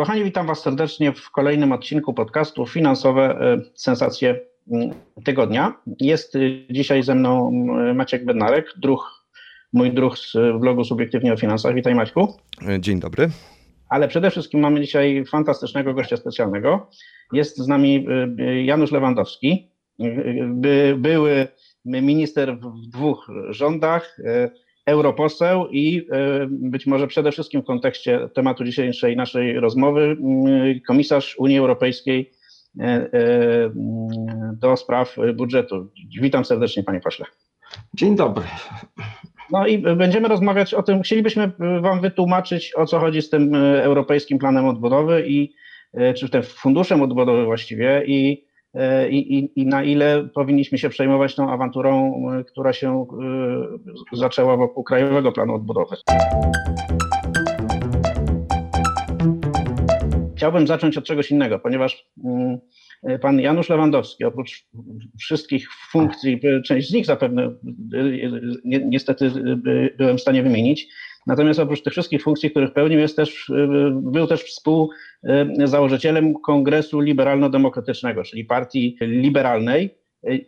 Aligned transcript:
Kochani, 0.00 0.24
witam 0.24 0.46
Was 0.46 0.62
serdecznie 0.62 1.12
w 1.12 1.30
kolejnym 1.30 1.72
odcinku 1.72 2.14
podcastu 2.14 2.66
Finansowe 2.66 3.22
e, 3.22 3.60
Sensacje 3.74 4.40
mm, 4.72 4.90
Tygodnia. 5.24 5.74
Jest 6.00 6.36
y, 6.36 6.66
dzisiaj 6.70 7.02
ze 7.02 7.14
mną 7.14 7.50
Maciek 7.94 8.24
Bednarek, 8.24 8.74
druh, 8.76 9.26
mój 9.72 9.92
druh 9.92 10.18
z 10.18 10.32
blogu 10.60 10.84
Subiektywnie 10.84 11.32
o 11.32 11.36
Finansach. 11.36 11.74
Witaj 11.74 11.94
Maćku. 11.94 12.34
E, 12.68 12.80
dzień 12.80 13.00
dobry. 13.00 13.30
Ale 13.88 14.08
przede 14.08 14.30
wszystkim 14.30 14.60
mamy 14.60 14.80
dzisiaj 14.80 15.24
fantastycznego 15.24 15.94
gościa 15.94 16.16
specjalnego. 16.16 16.90
Jest 17.32 17.58
z 17.58 17.68
nami 17.68 18.06
y, 18.38 18.42
y, 18.42 18.62
Janusz 18.62 18.92
Lewandowski, 18.92 19.70
by, 20.46 20.96
były 20.98 21.48
minister 21.84 22.58
w 22.58 22.86
dwóch 22.88 23.28
rządach, 23.48 24.16
europoseł 24.90 25.66
i 25.70 26.06
e, 26.12 26.46
być 26.50 26.86
może 26.86 27.06
przede 27.06 27.32
wszystkim 27.32 27.62
w 27.62 27.64
kontekście 27.64 28.28
tematu 28.34 28.64
dzisiejszej 28.64 29.16
naszej 29.16 29.60
rozmowy 29.60 30.02
mm, 30.02 30.80
komisarz 30.86 31.36
Unii 31.38 31.58
Europejskiej 31.58 32.30
e, 32.80 33.10
do 34.52 34.76
spraw 34.76 35.16
budżetu. 35.34 35.90
Witam 36.20 36.44
serdecznie 36.44 36.82
panie 36.82 37.00
pośle. 37.00 37.26
Dzień 37.94 38.16
dobry. 38.16 38.44
No 39.50 39.66
i 39.66 39.78
będziemy 39.78 40.28
rozmawiać 40.28 40.74
o 40.74 40.82
tym, 40.82 41.02
chcielibyśmy 41.02 41.52
wam 41.80 42.00
wytłumaczyć 42.00 42.72
o 42.76 42.86
co 42.86 42.98
chodzi 42.98 43.22
z 43.22 43.30
tym 43.30 43.54
Europejskim 43.54 44.38
Planem 44.38 44.66
Odbudowy 44.66 45.24
i 45.26 45.54
czy 46.16 46.28
tym 46.28 46.42
funduszem 46.42 47.02
odbudowy 47.02 47.44
właściwie 47.44 48.02
i 48.06 48.49
i, 49.10 49.38
i, 49.38 49.60
i 49.60 49.66
na 49.66 49.82
ile 49.82 50.28
powinniśmy 50.34 50.78
się 50.78 50.88
przejmować 50.88 51.34
tą 51.34 51.50
awanturą, 51.50 52.22
e, 52.32 52.44
która 52.44 52.72
się 52.72 53.06
e, 54.12 54.16
zaczęła 54.16 54.56
wokół 54.56 54.84
Krajowego 54.84 55.32
Planu 55.32 55.54
Odbudowy. 55.54 55.96
Chciałbym 60.36 60.66
zacząć 60.66 60.98
od 60.98 61.04
czegoś 61.04 61.30
innego, 61.30 61.58
ponieważ 61.58 62.06
mm, 62.24 62.58
pan 63.20 63.40
Janusz 63.40 63.68
Lewandowski, 63.68 64.24
oprócz 64.24 64.66
wszystkich 65.18 65.68
funkcji, 65.90 66.40
część 66.64 66.88
z 66.88 66.92
nich 66.92 67.06
zapewne 67.06 67.54
niestety 68.64 69.30
byłem 69.98 70.18
w 70.18 70.20
stanie 70.20 70.42
wymienić, 70.42 70.88
Natomiast 71.26 71.60
oprócz 71.60 71.82
tych 71.82 71.92
wszystkich 71.92 72.22
funkcji, 72.22 72.50
których 72.50 72.72
pełnił, 72.72 72.98
jest 72.98 73.16
też, 73.16 73.48
y, 73.48 73.68
był 73.92 74.26
też 74.26 74.42
współzałożycielem 74.42 76.34
Kongresu 76.34 77.00
Liberalno-Demokratycznego, 77.00 78.22
czyli 78.22 78.44
partii 78.44 78.96
liberalnej. 79.00 79.94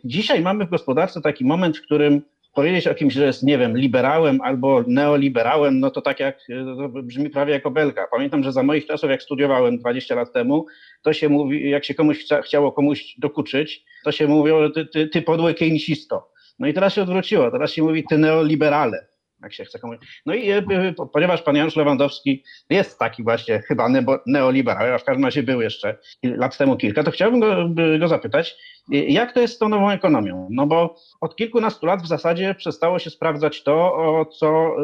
Dzisiaj 0.03 0.41
mamy 0.41 0.65
w 0.65 0.69
gospodarce 0.69 1.21
taki 1.21 1.45
moment, 1.45 1.77
w 1.77 1.81
którym 1.81 2.21
powiedzieć 2.53 2.87
o 2.87 2.95
kimś, 2.95 3.13
że 3.13 3.25
jest, 3.25 3.43
nie 3.43 3.57
wiem, 3.57 3.77
liberałem 3.77 4.41
albo 4.41 4.83
neoliberałem, 4.87 5.79
no 5.79 5.91
to 5.91 6.01
tak 6.01 6.19
jak, 6.19 6.39
to 6.77 6.89
brzmi 6.89 7.29
prawie 7.29 7.53
jako 7.53 7.71
belga. 7.71 8.07
Pamiętam, 8.11 8.43
że 8.43 8.51
za 8.51 8.63
moich 8.63 8.85
czasów, 8.85 9.09
jak 9.09 9.23
studiowałem 9.23 9.77
20 9.77 10.15
lat 10.15 10.33
temu, 10.33 10.65
to 11.01 11.13
się 11.13 11.29
mówi, 11.29 11.69
jak 11.69 11.85
się 11.85 11.93
komuś 11.93 12.25
chciało 12.45 12.71
komuś 12.71 13.15
dokuczyć, 13.17 13.85
to 14.03 14.11
się 14.11 14.27
mówiło, 14.27 14.69
ty, 14.69 14.85
ty, 14.85 15.07
ty 15.07 15.21
podły 15.21 15.53
keynesisto. 15.53 16.29
No 16.59 16.67
i 16.67 16.73
teraz 16.73 16.93
się 16.93 17.01
odwróciło, 17.01 17.51
teraz 17.51 17.71
się 17.71 17.83
mówi 17.83 18.03
ty 18.09 18.17
neoliberale 18.17 19.12
jak 19.43 19.53
się 19.53 19.65
chce 19.65 19.79
komuś. 19.79 19.97
No 20.25 20.33
i 20.33 20.49
e, 20.49 20.57
e, 20.57 20.93
ponieważ 21.13 21.41
pan 21.41 21.55
Janusz 21.55 21.75
Lewandowski 21.75 22.43
jest 22.69 22.99
taki 22.99 23.23
właśnie 23.23 23.59
chyba 23.59 23.89
neoliberal, 24.27 24.93
a 24.93 24.97
w 24.97 25.03
każdym 25.03 25.25
razie 25.25 25.43
był 25.43 25.61
jeszcze 25.61 25.97
lat 26.23 26.57
temu 26.57 26.77
kilka, 26.77 27.03
to 27.03 27.11
chciałbym 27.11 27.39
go, 27.39 27.69
go 27.99 28.07
zapytać, 28.07 28.55
e, 28.93 28.97
jak 28.97 29.33
to 29.33 29.39
jest 29.39 29.55
z 29.55 29.57
tą 29.57 29.69
nową 29.69 29.89
ekonomią? 29.89 30.47
No 30.51 30.67
bo 30.67 30.95
od 31.21 31.35
kilkunastu 31.35 31.85
lat 31.85 32.01
w 32.01 32.07
zasadzie 32.07 32.55
przestało 32.55 32.99
się 32.99 33.09
sprawdzać 33.09 33.63
to, 33.63 33.95
o, 33.95 34.25
co, 34.25 34.75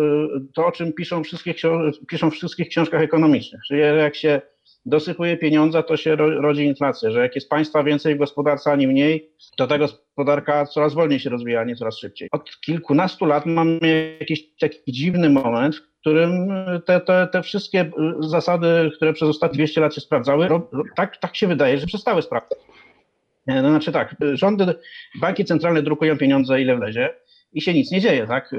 to, 0.56 0.66
o 0.66 0.72
czym 0.72 0.94
piszą, 0.94 1.24
wszystkie, 1.24 1.54
piszą 2.08 2.32
w 2.32 2.34
wszystkich 2.34 2.70
książkach 2.70 3.02
ekonomicznych. 3.02 3.62
Czyli 3.68 3.82
jak 3.82 4.16
się 4.16 4.42
dosypuje 4.86 5.38
pieniądze, 5.38 5.84
to 5.84 5.98
się 5.98 6.16
rodzi 6.16 6.66
inflacja, 6.66 7.12
że 7.12 7.20
jak 7.20 7.36
jest 7.36 7.50
państwa 7.50 7.84
więcej 7.84 8.16
w 8.16 8.18
gospodarce, 8.18 8.72
a 8.72 8.76
nie 8.76 8.88
mniej, 8.88 9.30
to 9.58 9.68
ta 9.68 9.78
gospodarka 9.78 10.66
coraz 10.66 10.94
wolniej 10.94 11.20
się 11.20 11.30
rozwija, 11.30 11.62
a 11.62 11.64
nie 11.64 11.76
coraz 11.76 11.98
szybciej. 11.98 12.30
Od 12.32 12.62
kilkunastu 12.62 13.26
lat 13.26 13.46
mamy 13.46 14.18
jakiś 14.20 14.56
taki 14.60 14.80
dziwny 14.88 15.30
moment, 15.30 15.76
w 15.76 16.00
którym 16.00 16.50
te, 16.86 17.02
te, 17.02 17.28
te 17.32 17.44
wszystkie 17.44 17.92
zasady, 18.20 18.92
które 18.96 19.14
przez 19.14 19.30
ostatnie 19.30 19.58
200 19.58 19.82
lat 19.82 19.96
się 19.96 20.02
sprawdzały, 20.02 20.48
tak, 20.96 21.18
tak 21.18 21.36
się 21.36 21.48
wydaje, 21.48 21.78
że 21.78 21.88
przestały 21.88 22.22
sprawdzać. 22.22 22.60
E, 23.48 23.62
no 23.62 23.70
znaczy 23.70 23.92
tak, 23.92 24.16
rządy, 24.34 24.76
banki 25.22 25.46
centralne 25.46 25.82
drukują 25.82 26.18
pieniądze 26.18 26.62
ile 26.62 26.76
wlezie 26.76 27.10
i 27.54 27.62
się 27.62 27.74
nic 27.74 27.92
nie 27.92 28.02
dzieje, 28.02 28.28
tak? 28.28 28.54
E, 28.54 28.58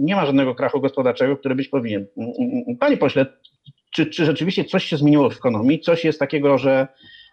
nie 0.00 0.16
ma 0.16 0.26
żadnego 0.26 0.54
krachu 0.54 0.80
gospodarczego, 0.80 1.36
który 1.36 1.54
być 1.54 1.68
powinien. 1.68 2.06
Panie 2.80 2.96
pośle, 2.96 3.26
czy, 3.94 4.06
czy 4.06 4.24
rzeczywiście 4.24 4.64
coś 4.64 4.84
się 4.84 4.96
zmieniło 4.96 5.30
w 5.30 5.36
ekonomii, 5.36 5.80
coś 5.80 6.04
jest 6.04 6.18
takiego, 6.18 6.58
że, 6.58 6.88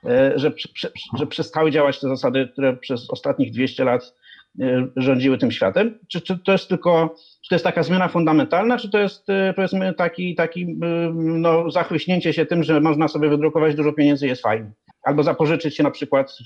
e, 0.05 0.33
że, 0.35 0.51
że 1.17 1.27
przestały 1.27 1.71
działać 1.71 1.99
te 1.99 2.07
zasady, 2.07 2.49
które 2.53 2.77
przez 2.77 3.09
ostatnich 3.09 3.51
200 3.51 3.83
lat 3.83 4.15
e, 4.61 4.87
rządziły 4.95 5.37
tym 5.37 5.51
światem? 5.51 5.99
Czy, 6.07 6.21
czy 6.21 6.39
to 6.39 6.51
jest 6.51 6.67
tylko, 6.67 7.15
czy 7.41 7.49
to 7.49 7.55
jest 7.55 7.65
taka 7.65 7.83
zmiana 7.83 8.07
fundamentalna, 8.07 8.77
czy 8.77 8.89
to 8.89 8.99
jest 8.99 9.29
e, 9.29 9.53
powiedzmy 9.53 9.93
taki, 9.93 10.35
taki 10.35 10.77
no, 11.13 11.71
zachłyśnięcie 11.71 12.33
się 12.33 12.45
tym, 12.45 12.63
że 12.63 12.81
można 12.81 13.07
sobie 13.07 13.29
wydrukować 13.29 13.75
dużo 13.75 13.93
pieniędzy 13.93 14.27
jest 14.27 14.41
fajnie? 14.41 14.71
Albo 15.03 15.23
zapożyczyć 15.23 15.75
się 15.75 15.83
na 15.83 15.91
przykład, 15.91 16.37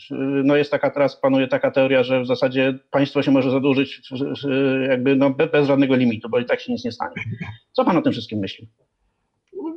no 0.44 0.56
jest 0.56 0.72
taka 0.72 0.90
teraz, 0.90 1.20
panuje 1.20 1.48
taka 1.48 1.72
teoria, 1.72 2.04
że 2.04 2.22
w 2.22 2.28
zasadzie 2.28 2.80
państwo 2.92 3.22
się 3.22 3.32
może 3.32 3.52
zadłużyć 3.52 4.02
jakby 4.90 5.16
no 5.16 5.30
bez 5.30 5.68
żadnego 5.68 5.96
limitu, 5.96 6.30
bo 6.30 6.40
i 6.40 6.46
tak 6.46 6.60
się 6.60 6.74
nic 6.74 6.86
nie 6.86 6.92
stanie. 6.92 7.16
Co 7.72 7.86
pan 7.86 7.98
o 7.98 8.02
tym 8.02 8.12
wszystkim 8.12 8.40
myśli? 8.40 8.68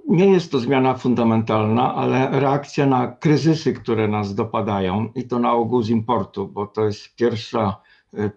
Nie 0.08 0.26
jest 0.26 0.52
to 0.52 0.58
zmiana 0.58 0.94
fundamentalna, 0.94 1.94
ale 1.94 2.40
reakcja 2.40 2.86
na 2.86 3.06
kryzysy, 3.06 3.72
które 3.72 4.08
nas 4.08 4.34
dopadają 4.34 5.08
i 5.14 5.24
to 5.24 5.38
na 5.38 5.52
ogół 5.52 5.82
z 5.82 5.88
importu, 5.90 6.48
bo 6.48 6.66
to 6.66 6.84
jest 6.84 7.16
pierwsza, 7.16 7.76
e, 8.14 8.24
e, 8.24 8.30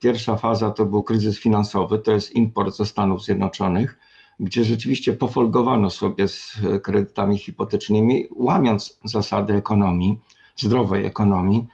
pierwsza 0.00 0.36
faza 0.36 0.70
to 0.70 0.86
był 0.86 1.02
kryzys 1.02 1.38
finansowy, 1.38 1.98
to 1.98 2.12
jest 2.12 2.36
import 2.36 2.76
ze 2.76 2.86
Stanów 2.86 3.24
Zjednoczonych, 3.24 3.98
gdzie 4.40 4.64
rzeczywiście 4.64 5.12
pofolgowano 5.12 5.90
sobie 5.90 6.28
z 6.28 6.58
kredytami 6.82 7.38
hipotecznymi, 7.38 8.26
łamiąc 8.36 8.98
zasady 9.04 9.54
ekonomii, 9.54 10.18
zdrowej 10.56 11.06
ekonomii. 11.06 11.66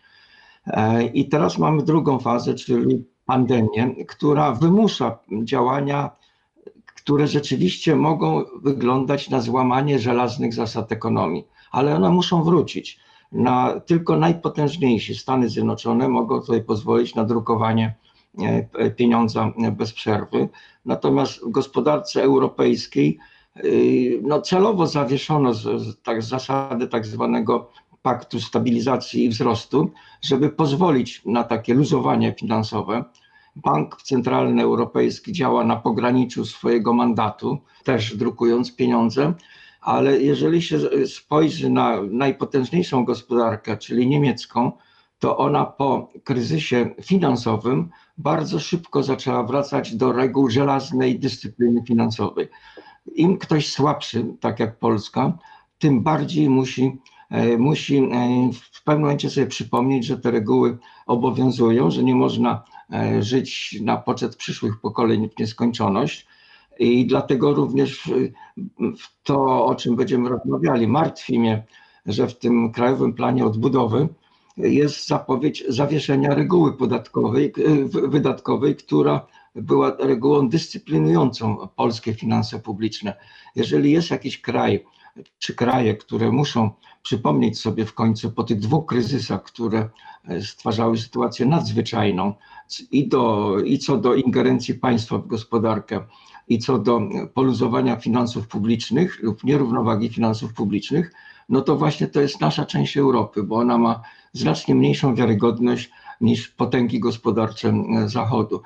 E, 0.67 1.05
I 1.05 1.29
teraz 1.29 1.59
mamy 1.59 1.83
drugą 1.83 2.19
fazę, 2.19 2.55
czyli 2.55 3.05
pandemię, 3.27 3.95
która 4.09 4.53
wymusza 4.53 5.19
działania 5.45 6.11
które 7.07 7.27
rzeczywiście 7.27 7.97
mogą 7.97 8.45
wyglądać 8.63 9.31
na 9.31 9.41
złamanie 9.41 9.99
żelaznych 9.99 10.55
zasad 10.55 10.93
ekonomii, 10.93 11.45
ale 11.71 11.95
one 11.95 12.11
muszą 12.11 12.43
wrócić. 12.43 12.99
Na, 13.33 13.81
tylko 13.81 14.17
najpotężniejsi 14.17 15.15
Stany 15.15 15.49
Zjednoczone 15.49 16.09
mogą 16.09 16.41
tutaj 16.41 16.63
pozwolić 16.63 17.15
na 17.15 17.25
drukowanie 17.25 17.95
e, 18.39 18.91
pieniądza 18.91 19.53
bez 19.73 19.93
przerwy. 19.93 20.49
Natomiast 20.85 21.45
w 21.45 21.51
gospodarce 21.51 22.23
europejskiej 22.23 23.19
e, 23.57 23.61
no, 24.23 24.41
celowo 24.41 24.87
zawieszono 24.87 25.55
z, 25.55 25.63
z, 25.63 26.03
tak, 26.03 26.23
zasady 26.23 26.89
tak 26.89 27.07
zwanego 27.07 27.71
paktu 28.03 28.41
stabilizacji 28.41 29.25
i 29.25 29.29
wzrostu, 29.29 29.91
żeby 30.23 30.51
pozwolić 30.51 31.23
na 31.27 31.45
takie 31.45 31.75
luzowanie 31.75 32.35
finansowe. 32.41 33.05
Bank 33.57 34.03
Centralny 34.03 34.63
Europejski 34.63 35.33
działa 35.33 35.65
na 35.65 35.77
pograniczu 35.77 36.45
swojego 36.45 36.93
mandatu, 36.93 37.59
też 37.85 38.17
drukując 38.17 38.77
pieniądze, 38.77 39.35
ale 39.81 40.23
jeżeli 40.23 40.63
się 40.63 40.79
spojrzy 41.07 41.71
na 41.71 42.03
najpotężniejszą 42.11 43.05
gospodarkę, 43.05 43.77
czyli 43.77 44.07
niemiecką, 44.07 44.73
to 45.19 45.37
ona 45.37 45.65
po 45.65 46.11
kryzysie 46.25 46.95
finansowym 47.03 47.91
bardzo 48.19 48.61
szybko 48.61 49.03
zaczęła 49.03 49.43
wracać 49.43 49.95
do 49.97 50.13
reguł 50.13 50.51
żelaznej 50.51 51.19
dyscypliny 51.19 51.83
finansowej. 51.83 52.49
Im 53.15 53.39
ktoś 53.39 53.73
słabszy, 53.73 54.27
tak 54.41 54.61
jak 54.61 54.79
Polska, 54.79 55.39
tym 55.79 56.03
bardziej 56.03 56.51
musi, 56.51 56.97
e, 57.31 57.59
musi 57.59 57.97
e, 57.97 58.51
w 58.73 58.85
pewnym 58.85 59.03
momencie 59.03 59.31
sobie 59.31 59.47
przypomnieć, 59.47 60.07
że 60.07 60.19
te 60.19 60.31
reguły 60.31 60.79
obowiązują, 61.07 61.91
że 61.91 62.05
nie 62.05 62.15
można 62.15 62.65
żyć 63.21 63.79
na 63.81 63.97
poczet 63.97 64.37
przyszłych 64.37 64.81
pokoleń 64.81 65.29
w 65.29 65.39
nieskończoność. 65.39 66.27
I 66.79 67.07
dlatego 67.07 67.55
również 67.55 68.11
to, 69.23 69.67
o 69.67 69.75
czym 69.75 69.97
będziemy 69.97 70.29
rozmawiali, 70.29 70.87
martwi 70.87 71.39
mnie 71.39 71.63
że 72.07 72.27
w 72.27 72.39
tym 72.39 72.73
Krajowym 72.73 73.13
Planie 73.13 73.47
Odbudowy 73.47 74.09
jest 74.57 75.07
zapowiedź 75.07 75.65
zawieszenia 75.69 76.35
reguły 76.35 76.77
podatkowej, 76.77 77.53
wydatkowej, 78.09 78.77
która 78.77 79.27
była 79.55 79.97
regułą 79.99 80.49
dyscyplinującą 80.49 81.69
polskie 81.77 82.15
finanse 82.15 82.59
publiczne. 82.59 83.15
Jeżeli 83.57 83.93
jest 83.93 84.11
jakiś 84.11 84.41
kraj, 84.41 84.85
czy 85.39 85.55
kraje, 85.55 85.95
które 85.95 86.33
muszą 86.33 86.71
przypomnieć 87.03 87.61
sobie 87.61 87.85
w 87.85 87.95
końcu 87.95 88.31
po 88.31 88.45
tych 88.45 88.59
dwóch 88.59 88.87
kryzysach, 88.87 89.43
które 89.43 89.89
stwarzały 90.41 90.99
sytuację 90.99 91.47
nadzwyczajną 91.47 92.35
i, 92.91 93.09
do, 93.09 93.57
i 93.65 93.79
co 93.79 93.97
do 93.97 94.15
ingerencji 94.15 94.75
państwa 94.75 95.19
w 95.19 95.27
gospodarkę, 95.27 96.01
i 96.49 96.59
co 96.59 96.79
do 96.79 97.01
poluzowania 97.35 97.97
finansów 97.97 98.49
publicznych 98.49 99.23
lub 99.23 99.45
nierównowagi 99.45 100.09
finansów 100.09 100.55
publicznych, 100.55 101.13
no 101.49 101.61
to 101.61 101.77
właśnie 101.77 102.07
to 102.07 102.21
jest 102.21 102.41
nasza 102.41 102.67
część 102.67 102.97
Europy, 102.97 103.43
bo 103.43 103.57
ona 103.57 103.79
ma 103.79 104.03
znacznie 104.33 104.75
mniejszą 104.75 105.15
wiarygodność 105.15 105.91
niż 106.21 106.49
potęgi 106.49 107.01
gospodarcze 107.01 107.75
Zachodu. 108.07 108.63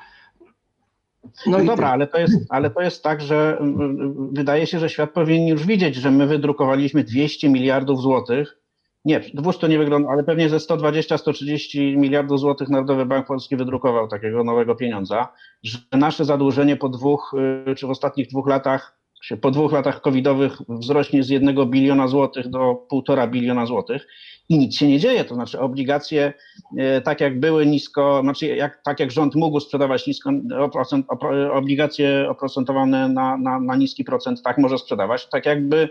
No, 1.46 1.64
dobra, 1.64 1.90
ale 1.90 2.06
to, 2.06 2.18
jest, 2.18 2.34
ale 2.48 2.70
to 2.70 2.80
jest 2.80 3.02
tak, 3.02 3.20
że 3.20 3.58
mm, 3.60 3.80
mm, 3.80 4.30
wydaje 4.32 4.66
się, 4.66 4.78
że 4.78 4.88
świat 4.88 5.10
powinien 5.10 5.48
już 5.48 5.66
widzieć, 5.66 5.94
że 5.96 6.10
my 6.10 6.26
wydrukowaliśmy 6.26 7.04
200 7.04 7.48
miliardów 7.48 8.02
złotych. 8.02 8.56
Nie, 9.04 9.20
200 9.34 9.68
nie 9.68 9.78
wygląda, 9.78 10.08
ale 10.08 10.24
pewnie 10.24 10.48
ze 10.48 10.56
120-130 10.56 11.96
miliardów 11.96 12.40
złotych 12.40 12.68
Narodowy 12.68 13.06
Bank 13.06 13.26
Polski 13.26 13.56
wydrukował 13.56 14.08
takiego 14.08 14.44
nowego 14.44 14.74
pieniądza, 14.74 15.28
że 15.62 15.78
nasze 15.92 16.24
zadłużenie 16.24 16.76
po 16.76 16.88
dwóch, 16.88 17.34
y, 17.68 17.74
czy 17.74 17.86
w 17.86 17.90
ostatnich 17.90 18.28
dwóch 18.28 18.48
latach, 18.48 18.99
po 19.40 19.50
dwóch 19.50 19.72
latach 19.72 20.00
covidowych 20.00 20.58
wzrośnie 20.68 21.22
z 21.22 21.28
jednego 21.28 21.66
biliona 21.66 22.08
złotych 22.08 22.48
do 22.48 22.74
półtora 22.74 23.26
biliona 23.26 23.66
złotych 23.66 24.06
i 24.48 24.58
nic 24.58 24.76
się 24.76 24.88
nie 24.88 24.98
dzieje. 24.98 25.24
To 25.24 25.34
znaczy 25.34 25.60
obligacje, 25.60 26.32
e, 26.78 27.00
tak 27.00 27.20
jak 27.20 27.40
były 27.40 27.66
nisko, 27.66 28.20
znaczy 28.22 28.46
jak, 28.46 28.82
tak 28.84 29.00
jak 29.00 29.10
rząd 29.10 29.34
mógł 29.34 29.60
sprzedawać 29.60 30.06
nisko, 30.06 30.30
oprocent, 30.60 31.06
obligacje 31.52 32.26
oprocentowane 32.30 33.08
na, 33.08 33.36
na, 33.36 33.60
na 33.60 33.76
niski 33.76 34.04
procent, 34.04 34.42
tak 34.42 34.58
może 34.58 34.78
sprzedawać. 34.78 35.28
Tak 35.28 35.46
jakby 35.46 35.88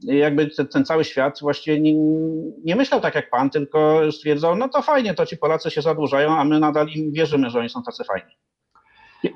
jakby 0.00 0.46
ten, 0.46 0.68
ten, 0.68 0.84
cały 0.84 1.04
świat 1.04 1.38
właściwie 1.40 1.80
nie, 1.80 1.94
nie, 2.64 2.76
myślał 2.76 3.00
tak 3.00 3.14
jak 3.14 3.30
pan, 3.30 3.50
tylko 3.50 4.00
stwierdzał, 4.12 4.56
no 4.56 4.68
to 4.68 4.82
fajnie, 4.82 5.14
to 5.14 5.26
ci 5.26 5.36
Polacy 5.36 5.70
się 5.70 5.82
zadłużają, 5.82 6.36
a 6.36 6.44
my 6.44 6.60
nadal 6.60 6.88
im 6.88 7.12
wierzymy, 7.12 7.50
że 7.50 7.58
oni 7.58 7.68
są 7.68 7.82
tacy 7.82 8.04
fajni. 8.04 8.32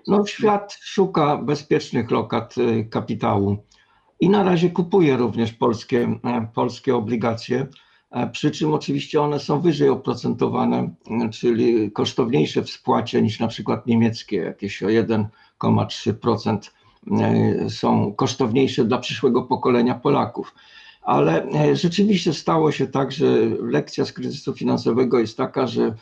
No 0.06 0.26
świat 0.26 0.78
szuka 0.80 1.36
bezpiecznych 1.36 2.10
lokat 2.10 2.58
y, 2.58 2.84
kapitału 2.90 3.56
i 4.20 4.28
na 4.28 4.42
razie 4.42 4.70
kupuje 4.70 5.16
również 5.16 5.52
polskie, 5.52 6.18
e, 6.24 6.48
polskie 6.54 6.96
obligacje. 6.96 7.66
E, 8.10 8.30
przy 8.30 8.50
czym 8.50 8.74
oczywiście 8.74 9.22
one 9.22 9.40
są 9.40 9.60
wyżej 9.60 9.88
oprocentowane, 9.88 10.94
e, 11.10 11.28
czyli 11.28 11.92
kosztowniejsze 11.92 12.62
w 12.62 12.70
spłacie 12.70 13.22
niż 13.22 13.40
na 13.40 13.48
przykład 13.48 13.86
niemieckie, 13.86 14.36
jakieś 14.36 14.82
o 14.82 14.86
1,3% 14.86 16.72
e, 17.20 17.70
są 17.70 18.14
kosztowniejsze 18.14 18.84
dla 18.84 18.98
przyszłego 18.98 19.42
pokolenia 19.42 19.94
Polaków. 19.94 20.54
Ale 21.02 21.46
rzeczywiście 21.72 22.34
stało 22.34 22.72
się 22.72 22.86
tak, 22.86 23.12
że 23.12 23.26
lekcja 23.60 24.04
z 24.04 24.12
kryzysu 24.12 24.54
finansowego 24.54 25.18
jest 25.18 25.36
taka, 25.36 25.66
że 25.66 25.94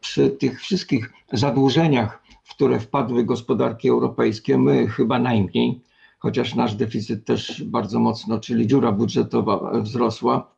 przy 0.00 0.30
tych 0.30 0.60
wszystkich 0.60 1.12
zadłużeniach, 1.32 2.21
w 2.52 2.54
które 2.54 2.80
wpadły 2.80 3.24
gospodarki 3.24 3.88
europejskie, 3.88 4.58
my 4.58 4.86
chyba 4.86 5.18
najmniej, 5.18 5.80
chociaż 6.18 6.54
nasz 6.54 6.74
deficyt 6.74 7.24
też 7.24 7.64
bardzo 7.64 8.00
mocno, 8.00 8.40
czyli 8.40 8.66
dziura 8.66 8.92
budżetowa 8.92 9.80
wzrosła, 9.80 10.54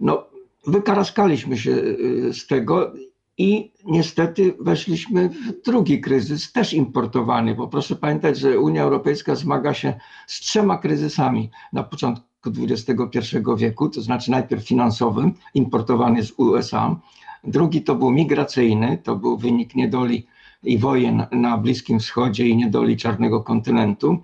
no, 0.00 0.26
wykaraskaliśmy 0.66 1.58
się 1.58 1.70
y, 1.70 2.30
z 2.34 2.46
tego 2.46 2.92
i 3.38 3.72
niestety 3.84 4.54
weszliśmy 4.60 5.28
w 5.28 5.62
drugi 5.64 6.00
kryzys, 6.00 6.52
też 6.52 6.74
importowany, 6.74 7.54
bo 7.54 7.68
proszę 7.68 7.96
pamiętać, 7.96 8.38
że 8.38 8.58
Unia 8.58 8.82
Europejska 8.82 9.34
zmaga 9.34 9.74
się 9.74 9.94
z 10.26 10.40
trzema 10.40 10.78
kryzysami 10.78 11.50
na 11.72 11.82
początku 11.82 12.28
XXI 12.44 13.18
wieku, 13.56 13.88
to 13.88 14.00
znaczy 14.00 14.30
najpierw 14.30 14.66
finansowym, 14.66 15.34
importowany 15.54 16.22
z 16.22 16.32
USA, 16.36 17.00
drugi 17.44 17.82
to 17.82 17.94
był 17.94 18.10
migracyjny, 18.10 18.98
to 19.04 19.16
był 19.16 19.36
wynik 19.36 19.74
niedoli 19.74 20.26
i 20.62 20.78
wojen 20.78 21.26
na 21.32 21.58
Bliskim 21.58 21.98
Wschodzie 21.98 22.48
i 22.48 22.56
niedoli 22.56 22.96
Czarnego 22.96 23.40
Kontynentu, 23.40 24.22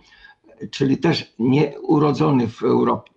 czyli 0.70 0.98
też 0.98 1.34
nieurodzony 1.38 2.48
w 2.48 2.62
Europie. 2.62 3.12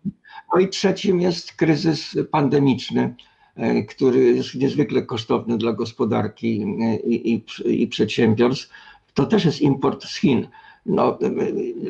No 0.53 0.59
i 0.59 0.69
trzecim 0.69 1.21
jest 1.21 1.53
kryzys 1.53 2.17
pandemiczny, 2.31 3.15
e, 3.55 3.83
który 3.83 4.23
jest 4.23 4.55
niezwykle 4.55 5.01
kosztowny 5.01 5.57
dla 5.57 5.73
gospodarki 5.73 6.65
e, 6.81 6.95
i, 6.95 7.33
i, 7.33 7.43
i 7.83 7.87
przedsiębiorstw. 7.87 8.69
To 9.13 9.25
też 9.25 9.45
jest 9.45 9.61
import 9.61 10.05
z 10.05 10.15
Chin. 10.15 10.47
No, 10.85 11.19
e, 11.21 11.29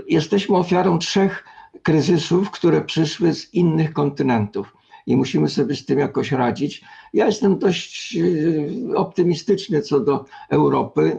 jesteśmy 0.08 0.58
ofiarą 0.58 1.00
trzech 1.00 1.44
kryzysów, 1.84 2.52
które 2.52 2.82
przyszły 2.82 3.34
z 3.34 3.54
innych 3.54 3.94
kontynentów 3.94 4.78
i 5.08 5.18
musimy 5.18 5.50
sobie 5.50 5.76
z 5.76 5.86
tym 5.86 6.00
jakoś 6.00 6.32
radzić. 6.32 6.82
Ja 7.14 7.26
jestem 7.26 7.60
dość 7.60 8.18
optymistyczny 8.96 9.82
co 9.82 10.00
do 10.00 10.26
Europy, 10.50 11.18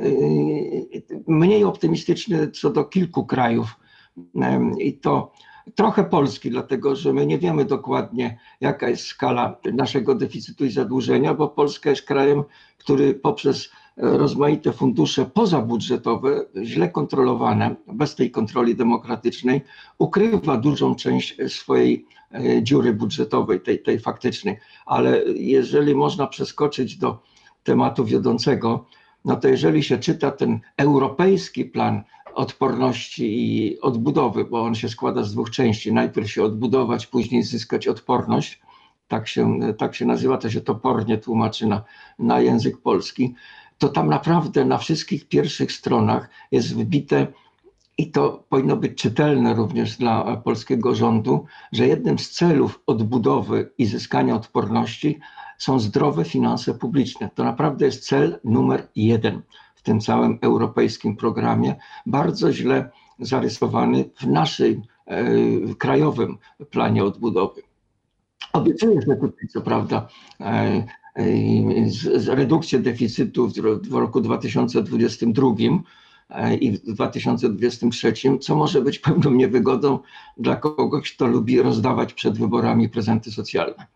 mniej 1.26 1.64
optymistyczny 1.64 2.50
co 2.50 2.70
do 2.70 2.84
kilku 2.84 3.26
krajów. 3.26 3.76
I 4.78 4.92
to 4.94 5.32
trochę 5.74 6.04
Polski, 6.04 6.50
dlatego 6.50 6.96
że 6.96 7.12
my 7.12 7.26
nie 7.26 7.38
wiemy 7.38 7.64
dokładnie, 7.64 8.38
jaka 8.60 8.88
jest 8.88 9.04
skala 9.04 9.60
naszego 9.74 10.14
deficytu 10.14 10.64
i 10.64 10.70
zadłużenia, 10.70 11.34
bo 11.34 11.48
Polska 11.48 11.90
jest 11.90 12.02
krajem, 12.02 12.42
który 12.78 13.14
poprzez 13.14 13.70
rozmaite 13.98 14.72
fundusze 14.72 15.24
pozabudżetowe, 15.24 16.44
źle 16.62 16.88
kontrolowane, 16.88 17.76
bez 17.86 18.14
tej 18.14 18.30
kontroli 18.30 18.76
demokratycznej, 18.76 19.60
ukrywa 19.98 20.56
dużą 20.56 20.94
część 20.94 21.36
swojej 21.48 22.06
e, 22.34 22.62
dziury 22.62 22.92
budżetowej, 22.92 23.60
tej, 23.60 23.82
tej 23.82 23.98
faktycznej. 23.98 24.56
Ale 24.86 25.24
jeżeli 25.34 25.94
można 25.94 26.26
przeskoczyć 26.26 26.96
do 26.96 27.22
tematu 27.64 28.04
wiodącego, 28.04 28.86
no 29.24 29.36
to 29.36 29.48
jeżeli 29.48 29.82
się 29.82 29.98
czyta 29.98 30.30
ten 30.30 30.60
europejski 30.76 31.64
plan 31.64 32.02
odporności 32.34 33.24
i 33.24 33.80
odbudowy, 33.80 34.44
bo 34.44 34.62
on 34.62 34.74
się 34.74 34.88
składa 34.88 35.22
z 35.22 35.32
dwóch 35.32 35.50
części. 35.50 35.92
Najpierw 35.92 36.30
się 36.30 36.42
odbudować, 36.42 37.06
później 37.06 37.42
zyskać 37.42 37.88
odporność. 37.88 38.60
Tak 39.08 39.28
się, 39.28 39.58
tak 39.78 39.94
się 39.94 40.06
nazywa, 40.06 40.38
to 40.38 40.50
się 40.50 40.60
topornie 40.60 41.18
tłumaczy 41.18 41.66
na, 41.66 41.84
na 42.18 42.40
język 42.40 42.78
polski. 42.78 43.34
To 43.78 43.88
tam 43.88 44.08
naprawdę 44.08 44.64
na 44.64 44.78
wszystkich 44.78 45.28
pierwszych 45.28 45.72
stronach 45.72 46.30
jest 46.52 46.74
wbite 46.74 47.26
i 47.98 48.10
to 48.10 48.44
powinno 48.48 48.76
być 48.76 48.98
czytelne 48.98 49.54
również 49.54 49.96
dla 49.96 50.36
polskiego 50.36 50.94
rządu, 50.94 51.44
że 51.72 51.86
jednym 51.86 52.18
z 52.18 52.30
celów 52.30 52.82
odbudowy 52.86 53.72
i 53.78 53.86
zyskania 53.86 54.34
odporności 54.34 55.18
są 55.58 55.78
zdrowe 55.78 56.24
finanse 56.24 56.74
publiczne. 56.74 57.30
To 57.34 57.44
naprawdę 57.44 57.86
jest 57.86 58.06
cel 58.06 58.40
numer 58.44 58.88
jeden 58.96 59.42
w 59.74 59.82
tym 59.82 60.00
całym 60.00 60.38
europejskim 60.42 61.16
programie, 61.16 61.76
bardzo 62.06 62.52
źle 62.52 62.90
zarysowany 63.18 64.10
w 64.16 64.26
naszym 64.26 64.82
e, 65.06 65.24
krajowym 65.78 66.38
planie 66.70 67.04
odbudowy. 67.04 67.62
Obiecuję, 68.52 69.00
że 69.08 69.16
tutaj 69.16 69.48
co 69.48 69.60
prawda 69.60 70.08
e, 70.40 70.84
redukcję 72.26 72.78
deficytu 72.78 73.48
w, 73.88 73.92
roku 73.92 74.20
2022 74.20 75.48
e, 76.30 76.56
i 76.56 76.72
w 76.72 76.82
2023, 76.82 78.12
co 78.40 78.56
może 78.56 78.82
być 78.82 78.98
pewną 78.98 79.30
niewygodą 79.30 79.98
dla 80.36 80.56
kogoś, 80.56 81.12
kto 81.12 81.26
lubi 81.26 81.62
rozdawać 81.62 82.14
przed 82.14 82.38
wyborami 82.38 82.88
prezenty 82.88 83.32
socjalne. 83.32 83.86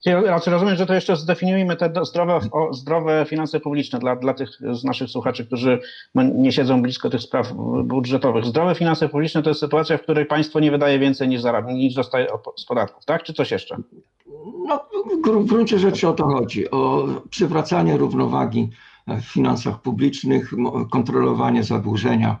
Znaczy 0.00 0.50
rozumiem, 0.50 0.76
że 0.76 0.86
to 0.86 0.94
jeszcze 0.94 1.16
zdefiniujmy 1.16 1.76
te 1.76 1.92
zdrowe, 2.04 2.40
zdrowe 2.70 3.26
finanse 3.28 3.60
publiczne 3.60 3.98
dla, 3.98 4.16
dla 4.16 4.34
tych 4.34 4.48
z 4.72 4.84
naszych 4.84 5.10
słuchaczy, 5.10 5.46
którzy 5.46 5.80
no, 6.14 6.22
nie 6.22 6.52
siedzą 6.52 6.82
blisko 6.82 7.10
tych 7.10 7.20
spraw 7.20 7.52
budżetowych. 7.84 8.44
Zdrowe 8.44 8.74
finanse 8.74 9.08
publiczne 9.08 9.42
to 9.42 9.50
jest 9.50 9.60
sytuacja, 9.60 9.98
w 9.98 10.02
której 10.02 10.26
państwo 10.26 10.60
nie 10.60 10.70
wydaje 10.70 10.98
więcej 10.98 11.28
niż 11.28 11.40
zarabia, 11.40 11.72
niż 11.72 11.94
dostaje 11.94 12.26
z 12.56 12.64
podatków, 12.64 13.04
tak? 13.04 13.22
Czy 13.22 13.32
coś 13.32 13.50
jeszcze? 13.50 13.76
No, 14.68 14.88
w 15.40 15.46
gruncie 15.46 15.78
rzeczy 15.78 16.08
o 16.08 16.12
to 16.12 16.24
chodzi, 16.24 16.70
o 16.70 17.06
przywracanie 17.30 17.96
równowagi 17.96 18.70
w 19.06 19.24
finansach 19.24 19.82
publicznych, 19.82 20.52
kontrolowanie 20.90 21.64
zadłużenia. 21.64 22.38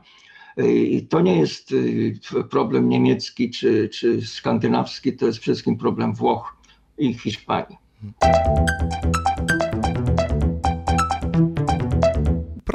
I 0.66 1.06
to 1.06 1.20
nie 1.20 1.38
jest 1.38 1.72
y, 1.72 2.20
problem 2.50 2.88
niemiecki 2.88 3.50
czy, 3.50 3.88
czy 3.88 4.26
skandynawski, 4.26 5.16
to 5.16 5.26
jest 5.26 5.38
wszystkim 5.38 5.78
problem 5.78 6.14
Włoch 6.14 6.56
i 6.98 7.14
Hiszpanii. 7.14 7.78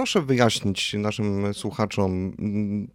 Proszę 0.03 0.21
wyjaśnić 0.21 0.93
naszym 0.93 1.53
słuchaczom, 1.53 2.33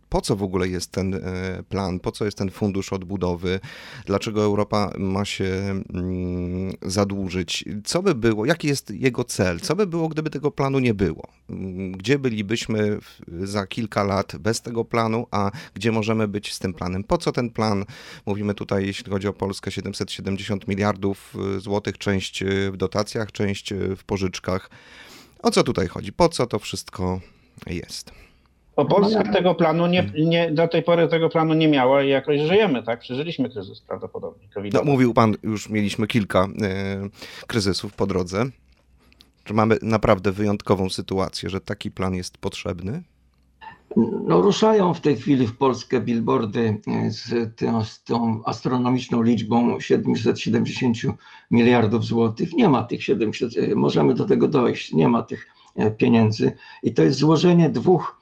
po 0.09 0.21
co 0.21 0.37
w 0.37 0.43
ogóle 0.43 0.69
jest 0.69 0.93
ten 0.93 1.15
e, 1.15 1.21
plan, 1.69 2.01
po 2.01 2.13
co 2.13 2.25
jest 2.25 2.39
ten 2.39 2.51
fundusz 2.51 2.93
odbudowy, 2.93 3.61
dlaczego 4.07 4.43
Europa 4.43 4.93
ma 4.99 5.25
się 5.25 5.45
mm, 5.45 6.73
zadłużyć, 6.83 7.65
co 7.85 8.03
by 8.03 8.15
było, 8.15 8.47
jaki 8.47 8.69
jest 8.69 8.91
jego 8.91 9.25
cel, 9.25 9.61
co 9.61 9.77
by 9.77 9.87
było, 9.87 10.09
gdyby 10.09 10.31
tego 10.31 10.51
planu 10.51 10.79
nie 10.79 10.95
było, 10.95 11.29
gdzie 11.91 12.19
bylibyśmy 12.19 12.99
za 13.43 13.67
kilka 13.67 14.05
lat 14.05 14.37
bez 14.37 14.63
tego 14.63 14.85
planu, 14.85 15.27
a 15.31 15.51
gdzie 15.75 15.93
możemy 15.93 16.29
być 16.29 16.55
z 16.55 16.59
tym 16.59 16.75
planem, 16.75 17.05
po 17.05 17.19
co 17.19 17.33
ten 17.33 17.51
plan, 17.51 17.85
mówimy 18.27 18.55
tutaj, 18.55 18.87
jeśli 18.87 19.13
chodzi 19.13 19.29
o 19.29 19.33
Polskę, 19.33 19.71
770 19.71 20.69
miliardów 20.69 21.35
e, 21.57 21.61
złotych, 21.61 21.99
część 21.99 22.45
w 22.73 22.77
dotacjach, 22.77 23.33
część 23.33 23.75
w 23.97 24.05
pożyczkach. 24.05 24.71
O 25.43 25.51
co 25.51 25.65
tutaj 25.65 25.89
chodzi? 25.89 26.13
Po 26.13 26.29
co 26.29 26.47
to 26.47 26.59
wszystko 26.59 27.21
jest? 27.67 28.13
Bo 28.77 28.85
Polska 28.85 29.33
tego 29.33 29.55
planu 29.55 29.87
nie, 29.87 30.11
nie, 30.25 30.51
do 30.51 30.69
tej 30.69 30.83
pory 30.83 31.09
tego 31.09 31.29
planu 31.29 31.55
nie 31.55 31.69
miała 31.69 32.03
i 32.03 32.09
jakoś 32.09 32.41
żyjemy, 32.41 32.83
tak? 32.83 33.01
Przeżyliśmy 33.01 33.51
kryzys 33.51 33.81
prawdopodobnie. 33.81 34.49
No, 34.73 34.85
mówił 34.85 35.15
pan, 35.15 35.35
już 35.43 35.69
mieliśmy 35.69 36.07
kilka 36.07 36.45
y, 37.43 37.47
kryzysów 37.47 37.93
po 37.93 38.07
drodze. 38.07 38.45
Czy 39.45 39.55
mamy 39.55 39.79
naprawdę 39.83 40.33
wyjątkową 40.33 40.91
sytuację, 40.91 41.51
że 41.51 41.61
taki 41.61 41.91
plan 41.91 42.15
jest 42.15 42.39
potrzebny? 42.39 43.03
No, 43.97 44.41
ruszają 44.41 44.95
w 44.95 45.01
tej 45.01 45.17
chwili 45.17 45.47
w 45.47 45.57
Polskę 45.57 46.01
billboardy 46.01 46.81
e, 46.87 47.11
z 47.11 47.57
tą, 47.57 47.85
z 47.85 48.05
tą, 48.05 48.45
astronomiczną 48.45 49.23
liczbą 49.23 49.81
770 49.81 50.97
miliardów 51.51 52.05
złotych. 52.05 52.53
Nie 52.53 52.69
ma 52.69 52.83
tych 52.83 53.05
700, 53.05 53.57
e, 53.57 53.75
możemy 53.75 54.15
do 54.15 54.25
tego 54.25 54.49
dojść, 54.49 54.93
nie 54.93 55.09
ma 55.09 55.23
tych 55.23 55.47
e, 55.77 55.91
pieniędzy. 55.91 56.53
I 56.83 56.95
to 56.95 57.03
jest 57.03 57.19
złożenie 57.19 57.71
dwóch, 57.71 58.19